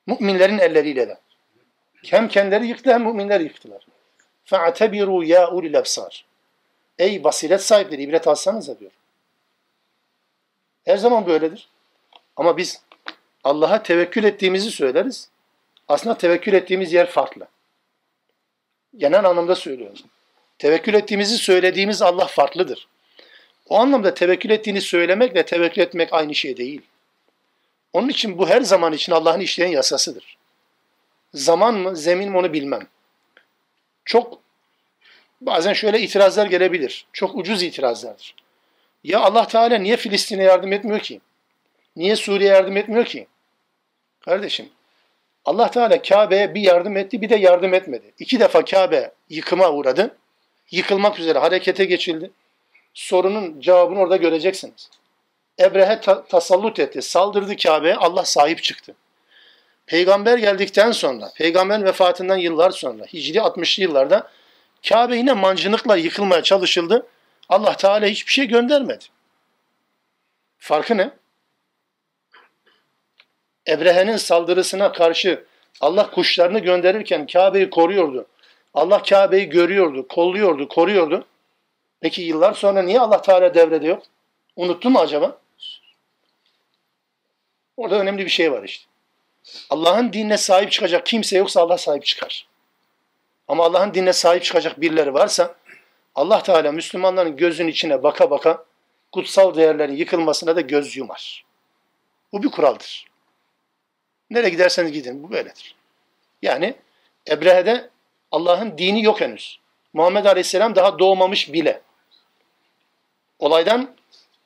[0.07, 1.19] Müminlerin elleriyle de.
[2.07, 3.87] Hem kendileri yıktı hem müminler yıktılar.
[4.47, 6.23] فَاَعْتَبِرُوا يَا اُلِ الْاَبْصَارِ
[7.00, 8.92] Ey basiret sahipleri ibret alsanıza diyor.
[10.86, 11.70] Her zaman böyledir.
[12.36, 12.82] Ama biz
[13.44, 15.30] Allah'a tevekkül ettiğimizi söyleriz.
[15.88, 17.48] Aslında tevekkül ettiğimiz yer farklı.
[18.98, 19.98] Genel anlamda söylüyorum.
[20.58, 22.88] Tevekkül ettiğimizi söylediğimiz Allah farklıdır.
[23.70, 26.82] O anlamda tevekkül ettiğini söylemekle tevekkül etmek aynı şey değil.
[27.94, 30.38] Onun için bu her zaman için Allah'ın işleyen yasasıdır.
[31.34, 32.88] Zaman mı, zemin mi onu bilmem.
[34.06, 34.40] Çok
[35.42, 37.06] bazen şöyle itirazlar gelebilir.
[37.14, 38.36] Çok ucuz itirazlardır.
[39.04, 41.22] Ya Allah Teala niye Filistin'e yardım etmiyor ki?
[41.96, 43.28] Niye Suriye yardım etmiyor ki?
[44.26, 44.70] Kardeşim,
[45.46, 48.14] Allah Teala Kabe'ye bir yardım etti, bir de yardım etmedi.
[48.20, 50.18] İki defa Kabe yıkıma uğradı.
[50.72, 52.32] Yıkılmak üzere harekete geçildi.
[52.94, 54.90] Sorunun cevabını orada göreceksiniz.
[55.60, 58.96] Ebrehe ta tasallut etti, saldırdı Kabe'ye, Allah sahip çıktı.
[59.86, 64.32] Peygamber geldikten sonra, peygamberin vefatından yıllar sonra, Hicri 60'lı yıllarda
[64.90, 67.08] Kabe yine mancınıkla yıkılmaya çalışıldı.
[67.50, 69.06] Allah Teala hiçbir şey göndermedi.
[70.58, 71.12] Farkı ne?
[73.68, 75.46] Ebrehe'nin saldırısına karşı
[75.82, 78.26] Allah kuşlarını gönderirken Kabe'yi koruyordu.
[78.74, 81.26] Allah Kabe'yi görüyordu, kolluyordu, koruyordu.
[82.02, 84.04] Peki yıllar sonra niye Allah Teala devrede yok?
[84.56, 85.38] Unuttu mu acaba?
[87.78, 88.86] Orada önemli bir şey var işte.
[89.70, 92.49] Allah'ın dinine sahip çıkacak kimse yoksa Allah sahip çıkar.
[93.50, 95.56] Ama Allah'ın dinine sahip çıkacak birileri varsa
[96.16, 98.66] Allah Teala Müslümanların gözün içine baka baka
[99.12, 101.46] kutsal değerlerin yıkılmasına da göz yumar.
[102.34, 103.06] Bu bir kuraldır.
[104.30, 105.76] Nereye giderseniz gidin bu böyledir.
[106.42, 106.76] Yani
[107.30, 107.90] Ebrehe'de
[108.32, 109.60] Allah'ın dini yok henüz.
[109.94, 111.82] Muhammed Aleyhisselam daha doğmamış bile.
[113.40, 113.96] Olaydan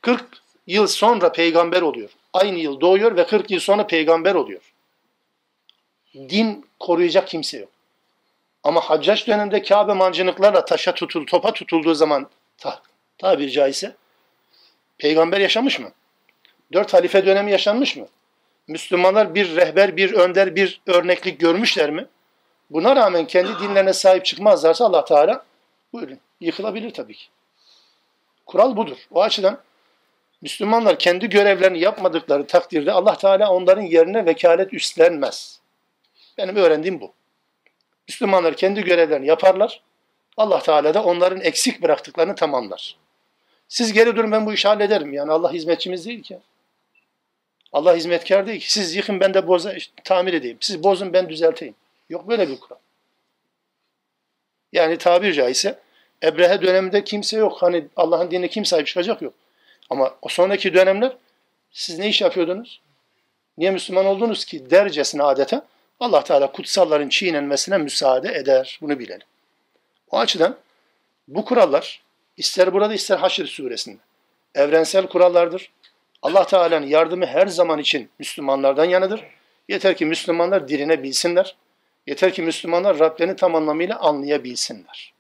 [0.02, 0.26] 40
[0.68, 2.10] yıl sonra peygamber oluyor.
[2.34, 4.74] Aynı yıl doğuyor ve 40 yıl sonra peygamber oluyor.
[6.14, 7.73] Din koruyacak kimse yok.
[8.64, 12.82] Ama Haccaç döneminde Kabe mancınıklarla taşa tutul, topa tutulduğu zaman ta,
[13.18, 13.96] tabiri caizse
[14.98, 15.92] peygamber yaşamış mı?
[16.74, 18.08] Dört halife dönemi yaşanmış mı?
[18.68, 22.08] Müslümanlar bir rehber, bir önder, bir örneklik görmüşler mi?
[22.70, 25.46] Buna rağmen kendi dinlerine sahip çıkmazlarsa Allah Teala
[25.94, 27.26] buyurun yıkılabilir tabii ki.
[28.46, 28.98] Kural budur.
[29.12, 29.60] O açıdan
[30.42, 35.60] Müslümanlar kendi görevlerini yapmadıkları takdirde Allah Teala onların yerine vekalet üstlenmez.
[36.38, 37.14] Benim öğrendiğim bu.
[38.08, 39.82] Müslümanlar kendi görevlerini yaparlar.
[40.38, 42.98] Allah Teala da onların eksik bıraktıklarını tamamlar.
[43.68, 45.14] Siz geri durun ben bu işi hallederim.
[45.14, 46.40] Yani Allah hizmetçimiz değil ki.
[47.74, 48.74] Allah hizmetkar değil ki.
[48.74, 49.74] Siz yıkın ben de boza,
[50.04, 50.58] tamir edeyim.
[50.62, 51.76] Siz bozun ben düzelteyim.
[52.10, 52.80] Yok böyle bir kural.
[54.74, 55.80] Yani tabir caizse
[56.24, 57.62] Ebrehe döneminde kimse yok.
[57.62, 59.34] Hani Allah'ın dinine kim sahip çıkacak yok.
[59.90, 61.12] Ama o sonraki dönemler
[61.72, 62.82] siz ne iş yapıyordunuz?
[63.58, 65.66] Niye Müslüman oldunuz ki dercesine adeta
[66.04, 68.80] Allah Teala kutsalların çiğnenmesine müsaade eder.
[68.82, 69.28] Bunu bilelim.
[70.12, 70.58] O açıdan
[71.28, 72.02] bu kurallar
[72.38, 73.98] ister burada ister Haşr suresinde
[74.56, 75.72] evrensel kurallardır.
[76.22, 79.24] Allah Teala'nın yardımı her zaman için Müslümanlardan yanıdır.
[79.70, 81.56] Yeter ki Müslümanlar dirine bilsinler.
[82.08, 85.14] Yeter ki Müslümanlar Rablerini tam anlamıyla anlayabilsinler.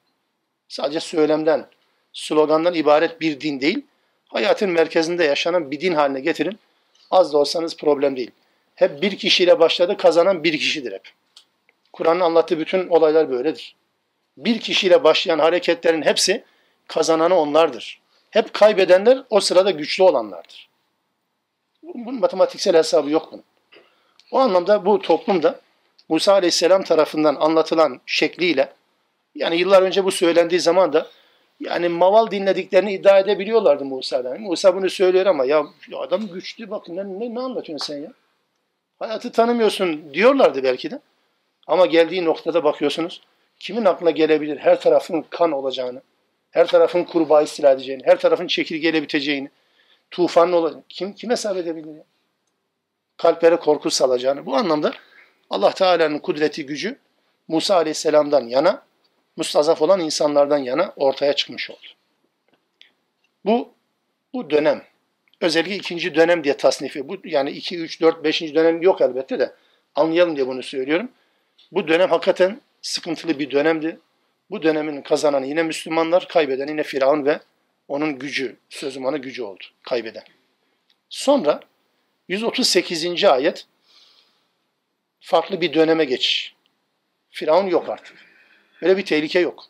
[0.67, 1.67] Sadece söylemden,
[2.13, 3.85] slogandan ibaret bir din değil,
[4.27, 6.59] hayatın merkezinde yaşanan bir din haline getirin.
[7.11, 8.31] Az da olsanız problem değil.
[8.83, 11.11] Hep bir kişiyle başladı, kazanan bir kişidir hep.
[11.93, 13.75] Kur'an'ın anlattığı bütün olaylar böyledir.
[14.37, 16.43] Bir kişiyle başlayan hareketlerin hepsi
[16.87, 18.01] kazananı onlardır.
[18.29, 20.69] Hep kaybedenler o sırada güçlü olanlardır.
[21.83, 23.43] Bunun matematiksel hesabı yok bunun.
[24.31, 25.59] O anlamda bu toplumda
[26.09, 28.73] Musa Aleyhisselam tarafından anlatılan şekliyle
[29.35, 31.07] yani yıllar önce bu söylendiği zaman da
[31.59, 34.41] yani maval dinlediklerini iddia edebiliyorlardı Musa'dan.
[34.41, 35.63] Musa bunu söylüyor ama ya
[35.97, 38.13] adam güçlü bakın ne, ne, anlatıyorsun sen ya?
[39.03, 40.99] Hayatı tanımıyorsun diyorlardı belki de.
[41.67, 43.21] Ama geldiği noktada bakıyorsunuz
[43.59, 46.01] kimin aklına gelebilir her tarafın kan olacağını,
[46.51, 49.49] her tarafın kurbağa istila edeceğini, her tarafın çekirgeyle biteceğini,
[50.11, 52.01] tufanlı olacağını kim kim hesap edebilir?
[53.17, 54.45] Kalplere korku salacağını.
[54.45, 54.93] Bu anlamda
[55.49, 56.99] Allah Teala'nın kudreti gücü
[57.47, 58.83] Musa Aleyhisselam'dan yana,
[59.35, 61.87] mustazaf olan insanlardan yana ortaya çıkmış oldu.
[63.45, 63.69] Bu
[64.33, 64.83] bu dönem
[65.43, 67.07] özellikle ikinci dönem diye tasnifi.
[67.07, 68.41] Bu yani 2 3 4 5.
[68.41, 69.53] dönem yok elbette de
[69.95, 71.09] anlayalım diye bunu söylüyorum.
[71.71, 73.99] Bu dönem hakikaten sıkıntılı bir dönemdi.
[74.49, 77.39] Bu dönemin kazananı yine Müslümanlar, kaybeden yine Firavun ve
[77.87, 80.23] onun gücü, sözüm gücü oldu, kaybeden.
[81.09, 81.59] Sonra
[82.27, 83.23] 138.
[83.23, 83.65] ayet
[85.19, 86.53] farklı bir döneme geç.
[87.29, 88.15] Firavun yok artık.
[88.81, 89.63] Böyle bir tehlike yok.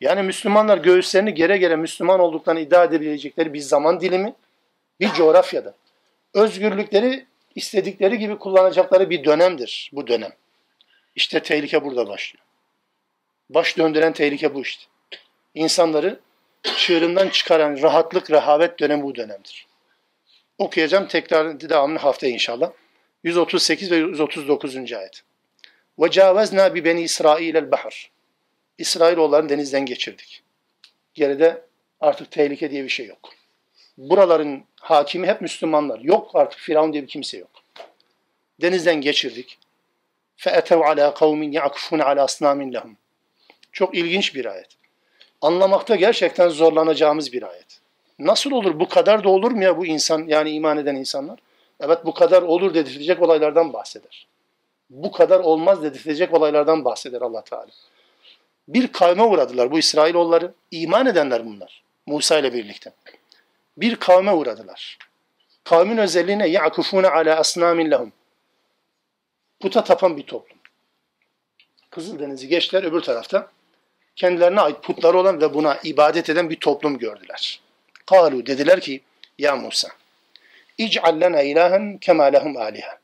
[0.00, 4.34] Yani Müslümanlar göğüslerini gere gere Müslüman olduklarını iddia edebilecekleri bir zaman dilimi,
[5.00, 5.74] bir coğrafyada.
[6.34, 10.32] Özgürlükleri istedikleri gibi kullanacakları bir dönemdir bu dönem.
[11.14, 12.44] İşte tehlike burada başlıyor.
[13.50, 14.84] Baş döndüren tehlike bu işte.
[15.54, 16.20] İnsanları
[16.76, 19.66] çığırından çıkaran rahatlık, rehavet dönemi bu dönemdir.
[20.58, 22.70] Okuyacağım tekrar devamını haftaya inşallah.
[23.24, 24.76] 138 ve 139.
[24.76, 25.22] ayet.
[26.84, 28.10] Beni İsrail el bahr.
[28.78, 30.42] İsrailoğullarını denizden geçirdik.
[31.14, 31.62] Geride
[32.00, 33.37] artık tehlike diye bir şey yok
[33.97, 35.99] Buraların hakimi hep Müslümanlar.
[35.99, 37.51] Yok artık Firavun diye bir kimse yok.
[38.61, 39.57] Denizden geçirdik.
[40.37, 42.93] فَاَتَوْ عَلَى قَوْمٍ يَعْكُفُونَ عَلَى أَصْنَامٍ لَهُمْ
[43.71, 44.67] Çok ilginç bir ayet.
[45.41, 47.79] Anlamakta gerçekten zorlanacağımız bir ayet.
[48.19, 48.79] Nasıl olur?
[48.79, 51.39] Bu kadar da olur mu ya bu insan yani iman eden insanlar?
[51.79, 54.27] Evet bu kadar olur dedirtecek olaylardan bahseder.
[54.89, 57.67] Bu kadar olmaz dedirtecek olaylardan bahseder Allah Teala.
[58.67, 60.53] Bir kavme uğradılar bu İsrailoğulları.
[60.71, 61.83] iman edenler bunlar.
[62.05, 62.91] Musa ile birlikte.
[63.78, 64.98] Bir kavme uğradılar.
[65.64, 68.12] Kavmin özelliğine yakufune ala asnamin lehum.
[69.60, 70.58] Puta tapan bir toplum.
[71.90, 73.50] Kızıldeniz'i geçtiler öbür tarafta.
[74.16, 77.60] Kendilerine ait putları olan ve buna ibadet eden bir toplum gördüler.
[78.06, 79.00] Kalu dediler ki
[79.38, 79.88] ya Musa
[80.78, 82.98] İc'al lena ilahen kema lehum aliha.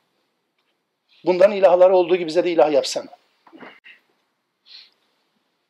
[1.25, 3.09] Bundan ilahları olduğu gibi bize de ilah yapsana.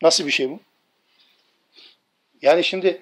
[0.02, 0.60] Nasıl bir şey bu?
[2.42, 3.02] Yani şimdi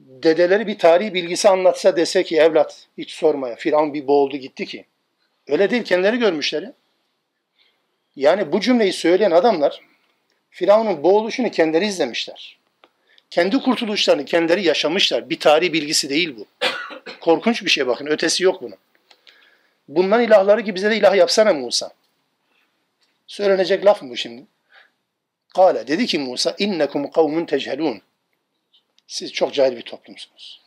[0.00, 4.84] dedeleri bir tarihi bilgisi anlatsa dese ki evlat hiç sormaya Firavun bir boğuldu gitti ki.
[5.48, 6.72] Öyle değil kendileri görmüşler ya.
[8.16, 9.80] Yani bu cümleyi söyleyen adamlar
[10.50, 12.58] Firavun'un boğuluşunu kendileri izlemişler.
[13.30, 15.30] Kendi kurtuluşlarını kendileri yaşamışlar.
[15.30, 16.46] Bir tarihi bilgisi değil bu.
[17.20, 18.06] Korkunç bir şey bakın.
[18.06, 18.76] Ötesi yok bunun.
[19.88, 21.90] Bundan ilahları gibi bize de ilah yapsana Musa.
[23.26, 24.42] Söylenecek laf mı şimdi?
[25.54, 28.02] Kale dedi ki Musa innekum kavmun techelun.
[29.06, 30.62] Siz çok cahil bir toplumsunuz.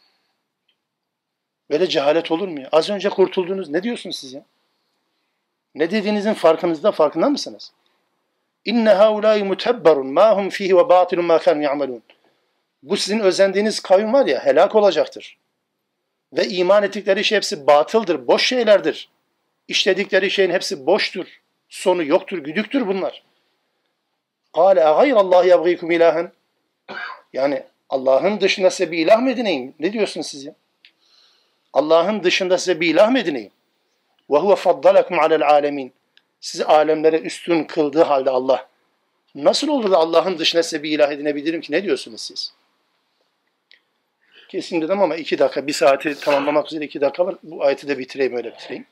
[1.69, 2.69] Böyle cehalet olur mu ya?
[2.71, 3.69] Az önce kurtuldunuz.
[3.69, 4.45] Ne diyorsunuz siz ya?
[5.75, 7.71] Ne dediğinizin farkınızda farkında mısınız?
[8.65, 12.03] İnne haulâi mutebberun mâ hum fîhi ve bâtilun mâ kânû ya'melûn.
[12.83, 15.37] Bu sizin özendiğiniz kavim var ya helak olacaktır.
[16.33, 19.09] Ve iman ettikleri şey hepsi batıldır, boş şeylerdir.
[19.67, 21.27] İşledikleri şeyin hepsi boştur.
[21.69, 23.23] Sonu yoktur, güdüktür bunlar.
[24.53, 26.31] Kâle gayrallahi yabgîkum ilahen.
[27.33, 29.73] Yani Allah'ın dışında size bir ilah mı edineyim?
[29.79, 30.55] Ne diyorsunuz siz ya?
[31.73, 33.51] Allah'ın dışında size bir ilah mı edineyim?
[34.31, 35.93] Ve huve faddalakum alel alemin.
[36.41, 38.67] sizi alemlere üstün kıldığı halde Allah
[39.35, 41.71] nasıl olur da Allah'ın dışına size bir ilah edinebilirim ki?
[41.71, 42.53] Ne diyorsunuz siz?
[44.49, 47.35] Kesin dedim ama iki dakika, bir saati tamamlamak üzere iki dakika var.
[47.43, 48.85] Bu ayeti de bitireyim, öyle bitireyim.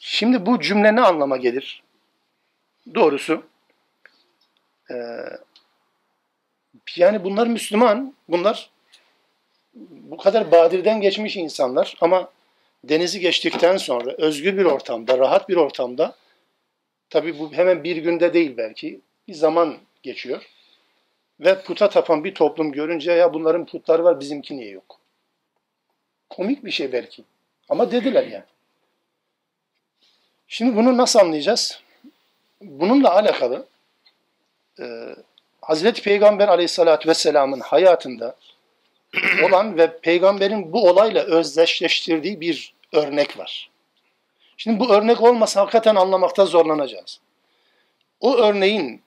[0.00, 1.82] Şimdi bu cümle ne anlama gelir?
[2.94, 3.42] Doğrusu
[6.96, 8.70] yani bunlar Müslüman, bunlar
[9.90, 12.30] bu kadar badirden geçmiş insanlar ama
[12.84, 16.16] denizi geçtikten sonra özgür bir ortamda, rahat bir ortamda
[17.10, 20.42] tabi bu hemen bir günde değil belki bir zaman geçiyor.
[21.40, 24.98] Ve puta tapan bir toplum görünce ya bunların putları var bizimki niye yok?
[26.30, 27.24] Komik bir şey belki.
[27.68, 28.44] Ama dediler yani.
[30.48, 31.80] Şimdi bunu nasıl anlayacağız?
[32.60, 33.66] Bununla alakalı
[34.80, 35.14] e,
[35.68, 38.36] Hazreti Peygamber aleyhissalatü vesselamın hayatında
[39.44, 43.70] olan ve peygamberin bu olayla özdeşleştirdiği bir örnek var.
[44.56, 47.20] Şimdi bu örnek olmasa hakikaten anlamakta zorlanacağız.
[48.20, 49.02] O örneğin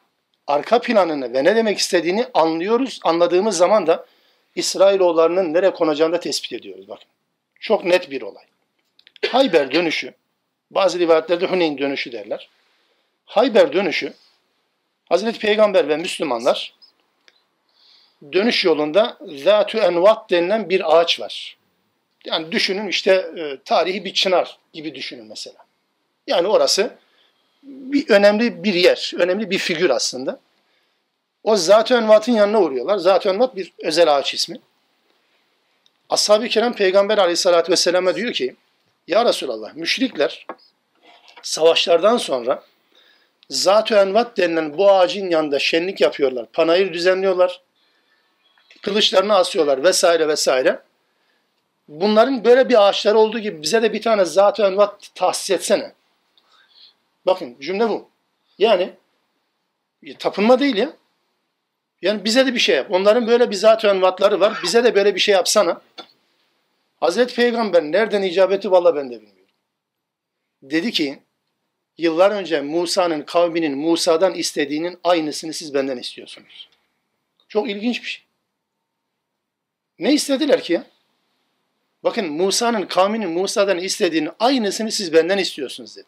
[0.47, 2.99] arka planını ve ne demek istediğini anlıyoruz.
[3.03, 4.05] Anladığımız zaman da
[4.55, 6.87] İsrailoğullarının nereye konacağını da tespit ediyoruz.
[6.87, 7.07] Bakın.
[7.59, 8.43] Çok net bir olay.
[9.29, 10.13] Hayber dönüşü,
[10.71, 12.49] bazı rivayetlerde Huneyn dönüşü derler.
[13.25, 14.13] Hayber dönüşü,
[15.11, 16.73] Hazreti Peygamber ve Müslümanlar
[18.33, 21.57] dönüş yolunda Zatü Envat denilen bir ağaç var.
[22.25, 25.57] Yani düşünün işte e, tarihi bir çınar gibi düşünün mesela.
[26.27, 26.97] Yani orası
[27.63, 30.39] bir önemli bir yer, önemli bir figür aslında.
[31.43, 32.97] O Zat-ı Envat'ın yanına uğruyorlar.
[32.97, 34.59] Zat-ı Envat bir özel ağaç ismi.
[36.09, 38.55] Ashab-ı Kiram Peygamber aleyhissalatü vesselam'a diyor ki,
[39.07, 40.47] Ya Resulallah, müşrikler
[41.41, 42.63] savaşlardan sonra
[43.51, 47.61] Zat-ı Envat denilen bu ağacın yanında şenlik yapıyorlar, panayır düzenliyorlar,
[48.81, 50.79] kılıçlarını asıyorlar vesaire vesaire.
[51.87, 55.93] Bunların böyle bir ağaçları olduğu gibi bize de bir tane Zat-ı Envat tahsis etsene.
[57.25, 58.09] Bakın cümle bu.
[58.57, 58.93] Yani
[60.19, 60.93] tapınma değil ya.
[62.01, 62.87] Yani bize de bir şey yap.
[62.91, 64.59] Onların böyle bir zat envatları var.
[64.63, 65.81] Bize de böyle bir şey yapsana.
[66.99, 69.45] Hazreti Peygamber nereden icabeti valla ben de bilmiyorum.
[70.63, 71.19] Dedi ki
[72.01, 76.69] yıllar önce Musa'nın kavminin Musa'dan istediğinin aynısını siz benden istiyorsunuz.
[77.47, 78.23] Çok ilginç bir şey.
[79.99, 80.85] Ne istediler ki ya?
[82.03, 86.07] Bakın Musa'nın kavminin Musa'dan istediğinin aynısını siz benden istiyorsunuz dedi.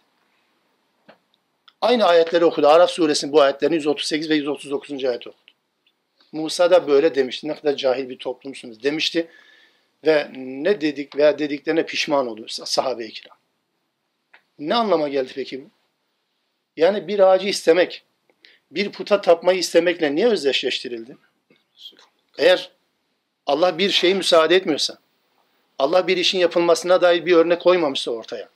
[1.82, 2.68] Aynı ayetleri okudu.
[2.68, 5.06] Araf suresinin bu ayetlerini 138 ve 139.
[5.06, 5.52] ayet okudu.
[6.32, 7.48] Musa da böyle demişti.
[7.48, 9.28] Ne kadar cahil bir toplumsunuz demişti.
[10.06, 13.38] Ve ne dedik veya dediklerine pişman oldu sahabe-i kiram.
[14.60, 15.70] Ne anlama geldi peki bu?
[16.78, 18.03] Yani bir ağacı istemek,
[18.71, 21.17] bir puta tapmayı istemekle niye özdeşleştirildi?
[22.38, 22.71] Eğer
[23.45, 24.97] Allah bir şeyi müsaade etmiyorsa,
[25.80, 28.49] Allah bir işin yapılmasına dair bir örnek koymamışsa ortaya,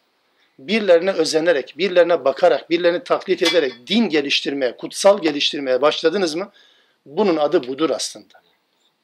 [0.59, 6.51] birilerine özenerek, birilerine bakarak, birilerini taklit ederek din geliştirmeye, kutsal geliştirmeye başladınız mı?
[7.05, 8.41] Bunun adı budur aslında.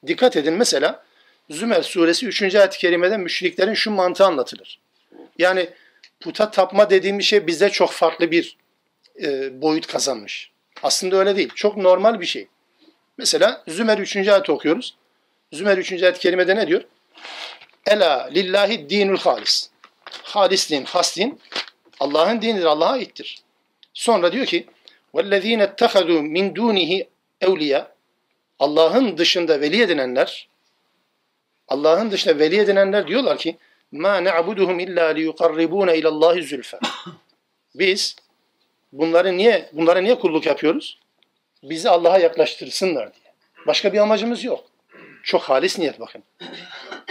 [0.06, 1.04] Dikkat edin mesela
[1.50, 2.54] Zümer suresi 3.
[2.54, 4.80] ayet-i kerimede müşriklerin şu mantığı anlatılır.
[5.38, 5.68] Yani
[6.20, 8.56] puta tapma dediğimiz şey bize çok farklı bir
[9.21, 10.51] e, boyut kazanmış.
[10.83, 11.49] Aslında öyle değil.
[11.55, 12.47] Çok normal bir şey.
[13.17, 14.15] Mesela Zümer 3.
[14.15, 14.95] ayet okuyoruz.
[15.53, 15.91] Zümer 3.
[15.91, 16.81] ayet-i kerimede ne diyor?
[17.85, 19.69] Ela lillahi dinul halis.
[20.23, 21.39] Halis din, has din
[21.99, 23.41] Allah'ın dinidir, Allah'a aittir.
[23.93, 24.67] Sonra diyor ki
[25.13, 27.07] وَالَّذ۪ينَ اتَّخَذُوا مِنْ دُونِهِ
[27.41, 27.87] اَوْلِيَا
[28.59, 30.49] Allah'ın dışında veli edinenler
[31.67, 33.57] Allah'ın dışında veli edinenler diyorlar ki
[33.91, 36.79] ma na'buduhum illa liyuqarribuna ila Allah zülfe.
[37.75, 38.15] Biz
[38.94, 40.98] bunları niye bunlara niye kulluk yapıyoruz?
[41.62, 43.32] Bizi Allah'a yaklaştırsınlar diye.
[43.66, 44.64] Başka bir amacımız yok.
[45.22, 46.22] Çok halis niyet bakın.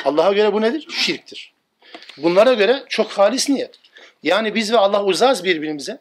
[0.06, 0.88] Allah'a göre bu nedir?
[0.92, 1.54] Şirktir.
[2.18, 3.76] Bunlara göre çok halis niyet.
[4.24, 6.00] Yani biz ve Allah uzağız birbirimize.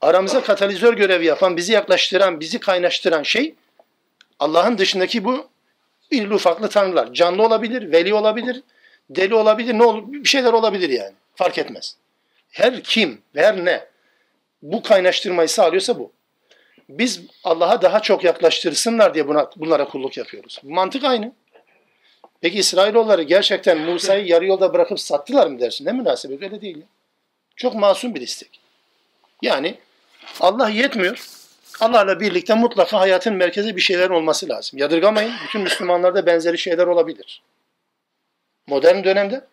[0.00, 3.54] Aramıza katalizör görevi yapan, bizi yaklaştıran, bizi kaynaştıran şey
[4.38, 5.48] Allah'ın dışındaki bu
[6.10, 7.12] bir ufaklı tanrılar.
[7.12, 8.62] Canlı olabilir, veli olabilir,
[9.10, 11.12] deli olabilir, ne olur bir şeyler olabilir yani.
[11.34, 11.96] Fark etmez.
[12.50, 13.86] Her kim her ne
[14.62, 16.12] bu kaynaştırmayı sağlıyorsa bu.
[16.88, 20.60] Biz Allah'a daha çok yaklaştırsınlar diye buna, bunlara kulluk yapıyoruz.
[20.62, 21.32] Mantık aynı.
[22.40, 25.84] Peki İsrailoğulları gerçekten Musa'yı yarı yolda bırakıp sattılar mı dersin?
[25.84, 26.82] Ne münasebet öyle değil.
[27.56, 28.60] Çok masum bir istek.
[29.42, 29.78] Yani
[30.40, 31.28] Allah yetmiyor.
[31.80, 34.78] Allah'la birlikte mutlaka hayatın merkezi bir şeyler olması lazım.
[34.78, 35.32] Yadırgamayın.
[35.46, 37.42] Bütün Müslümanlarda benzeri şeyler olabilir.
[38.66, 39.44] Modern dönemde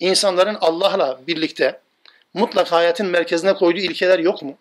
[0.00, 1.80] insanların Allah'la birlikte
[2.34, 4.56] mutlaka hayatın merkezine koyduğu ilkeler yok mu?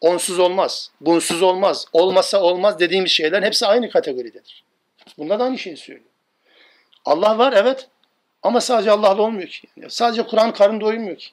[0.00, 4.64] Onsuz olmaz, bunsuz olmaz, olmazsa olmaz dediğimiz şeyler hepsi aynı kategoridedir.
[5.18, 6.06] Bunlar da aynı şeyi söylüyor.
[7.04, 7.88] Allah var evet
[8.42, 9.68] ama sadece Allah'la olmuyor ki.
[9.88, 11.28] sadece Kur'an karın doyurmuyor ki.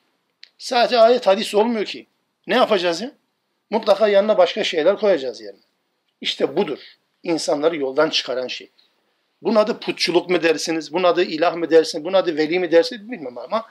[0.57, 2.07] Sadece ayet hadis olmuyor ki.
[2.47, 3.11] Ne yapacağız ya?
[3.69, 5.59] Mutlaka yanına başka şeyler koyacağız yerine.
[6.22, 6.80] İşte budur.
[7.24, 8.69] İnsanları yoldan çıkaran şey.
[9.41, 10.93] Bunun adı putçuluk mu dersiniz?
[10.93, 12.05] Bunun adı ilah mı dersiniz?
[12.05, 13.11] Bunun adı veli mi dersiniz?
[13.11, 13.65] Bilmem ama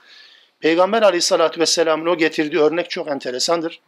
[0.61, 3.79] Peygamber aleyhissalatü vesselamın o getirdiği örnek çok enteresandır.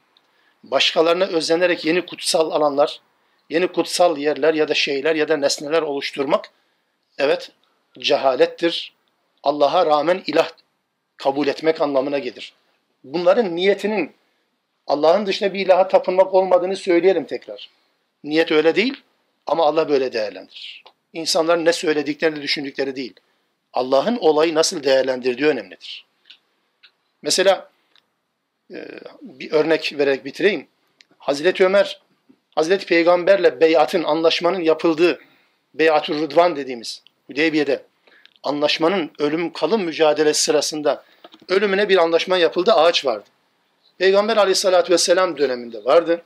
[0.64, 3.02] Başkalarına özenerek yeni kutsal alanlar,
[3.50, 6.52] yeni kutsal yerler ya da şeyler ya da nesneler oluşturmak
[7.18, 7.52] evet
[8.00, 8.94] cehalettir.
[9.44, 10.50] Allah'a rağmen ilah
[11.18, 12.54] kabul etmek anlamına gelir.
[13.04, 14.12] Bunların niyetinin
[14.88, 17.70] Allah'ın dışında bir ilaha tapınmak olmadığını söyleyelim tekrar.
[18.24, 19.02] Niyet öyle değil
[19.48, 20.84] ama Allah böyle değerlendirir.
[21.14, 23.14] İnsanların ne söylediklerini düşündükleri değil.
[23.74, 26.06] Allah'ın olayı nasıl değerlendirdiği önemlidir.
[27.24, 27.70] Mesela
[28.74, 28.88] e,
[29.22, 30.68] bir örnek vererek bitireyim.
[31.18, 32.02] Hazreti Ömer,
[32.56, 35.20] Hazreti Peygamberle beyatın, anlaşmanın yapıldığı,
[35.74, 37.84] beyatü rıdvan dediğimiz Hudeybiye'de
[38.44, 41.04] anlaşmanın ölüm kalım mücadelesi sırasında
[41.50, 43.30] ölümüne bir anlaşma yapıldı, ağaç vardı.
[43.98, 46.22] Peygamber aleyhissalatü vesselam döneminde vardı.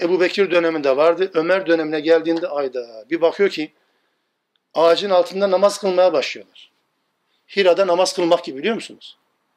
[0.00, 1.30] Ebu Bekir döneminde vardı.
[1.34, 3.72] Ömer dönemine geldiğinde ayda bir bakıyor ki
[4.74, 6.70] ağacın altında namaz kılmaya başlıyorlar.
[7.56, 9.16] Hira'da namaz kılmak gibi biliyor musunuz?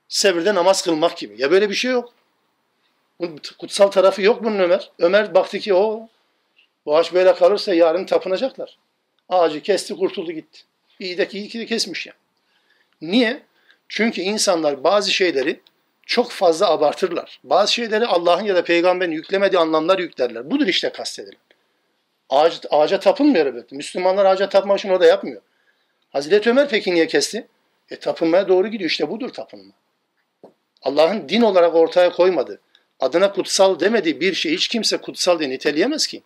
[0.10, 1.42] Sevir'de namaz kılmak gibi.
[1.42, 2.14] Ya böyle bir şey yok.
[3.60, 4.92] Kutsal tarafı yok bunun Ömer.
[5.00, 6.08] Ömer baktı ki o
[6.86, 8.78] bu ağaç böyle kalırsa yarın tapınacaklar.
[9.30, 10.60] Ağacı kesti kurtuldu gitti.
[11.00, 12.18] İyi de iyi ki de kesmiş yani.
[13.02, 13.44] Niye?
[13.88, 15.60] Çünkü insanlar bazı şeyleri
[16.06, 17.40] çok fazla abartırlar.
[17.44, 20.52] Bazı şeyleri Allah'ın ya da peygamberin yüklemediği anlamlar yüklerler.
[20.52, 21.40] Budur işte kastedilen.
[22.30, 23.76] Ağaç, ağaca tapınmıyor elbette.
[23.76, 25.42] Müslümanlar ağaca tapmak için o yapmıyor.
[26.10, 27.48] Hazreti Ömer peki niye kesti?
[27.90, 28.90] E tapınmaya doğru gidiyor.
[28.90, 29.74] İşte budur tapınma.
[30.82, 32.62] Allah'ın din olarak ortaya koymadı.
[33.00, 36.24] Adına kutsal demediği bir şey hiç kimse kutsal diye niteleyemez ki.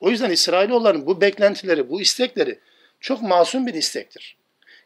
[0.00, 2.58] O yüzden İsrailoğulların bu beklentileri, bu istekleri
[3.00, 4.36] çok masum bir istektir.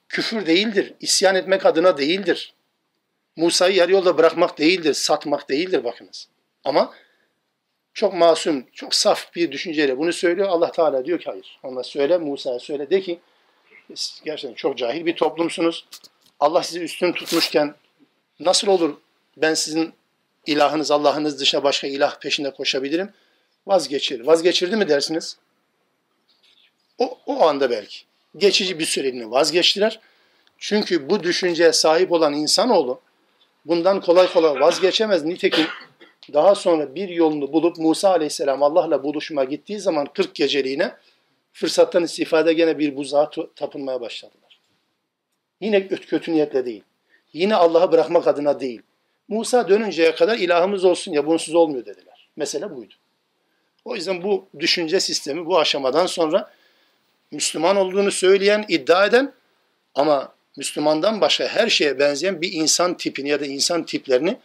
[0.09, 2.55] Küfür değildir, isyan etmek adına değildir.
[3.37, 6.28] Musa'yı yarı yolda bırakmak değildir, satmak değildir bakınız.
[6.64, 6.95] Ama
[7.95, 10.49] çok masum, çok saf bir düşünceyle bunu söylüyor.
[10.49, 11.59] Allah Teala diyor ki hayır.
[11.62, 13.20] Ona söyle, Musa'ya söyle de ki
[14.24, 15.87] gerçekten çok cahil bir toplumsunuz.
[16.41, 17.74] Allah sizi üstün tutmuşken
[18.41, 18.97] nasıl olur
[19.37, 19.95] ben sizin
[20.47, 23.11] ilahınız, Allah'ınız dışında başka ilah peşinde koşabilirim?
[23.66, 24.20] Vazgeçir.
[24.20, 25.37] Vazgeçirdi mi dersiniz?
[26.99, 27.99] O, o anda belki.
[28.37, 30.01] Geçici bir süreliğine vazgeçtiler.
[30.59, 33.01] Çünkü bu düşünceye sahip olan insanoğlu
[33.64, 35.24] bundan kolay kolay vazgeçemez.
[35.24, 35.66] Nitekim
[36.32, 40.93] daha sonra bir yolunu bulup Musa aleyhisselam Allah'la buluşma gittiği zaman 40 geceliğine
[41.53, 44.61] fırsattan istifade gene bir buzağa tapınmaya başladılar.
[45.61, 46.82] Yine kötü niyetle değil.
[47.37, 48.82] Yine Allah'ı bırakmak adına değil.
[49.28, 52.28] Musa dönünceye kadar ilahımız olsun ya bunsuz olmuyor dediler.
[52.37, 52.95] Mesele buydu.
[53.84, 56.51] O yüzden bu düşünce sistemi bu aşamadan sonra
[57.30, 59.32] Müslüman olduğunu söyleyen, iddia eden
[59.95, 64.39] ama Müslümandan başka her şeye benzeyen bir insan tipini ya da insan tiplerini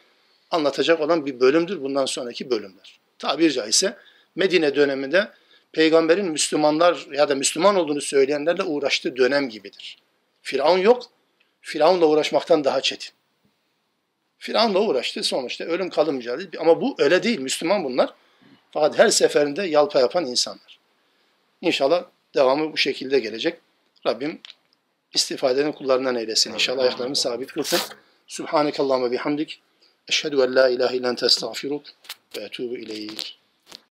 [0.51, 2.99] anlatacak olan bir bölümdür bundan sonraki bölümler.
[3.19, 3.97] Tabir caizse
[4.35, 5.27] Medine döneminde
[5.71, 9.97] peygamberin Müslümanlar ya da Müslüman olduğunu söyleyenlerle uğraştığı dönem gibidir.
[10.41, 11.11] Firavun yok.
[11.61, 13.11] Firavunla uğraşmaktan daha çetin.
[14.37, 16.59] Firavunla uğraştı sonuçta ölüm kalım mücadele.
[16.59, 17.39] Ama bu öyle değil.
[17.39, 18.13] Müslüman bunlar.
[18.71, 20.79] Fakat her seferinde yalpa yapan insanlar.
[21.61, 22.05] İnşallah
[22.35, 23.59] devamı bu şekilde gelecek.
[24.07, 24.41] Rabbim
[25.13, 26.53] istifadenin kullarından eylesin.
[26.53, 27.79] İnşallah ayaklarımı sabit kılsın.
[28.27, 29.61] Subhanekallahumma bihamdik.
[30.07, 31.83] Eşhedü en la ilahe illen testağfiruk
[32.37, 33.40] ve etubu ileyk.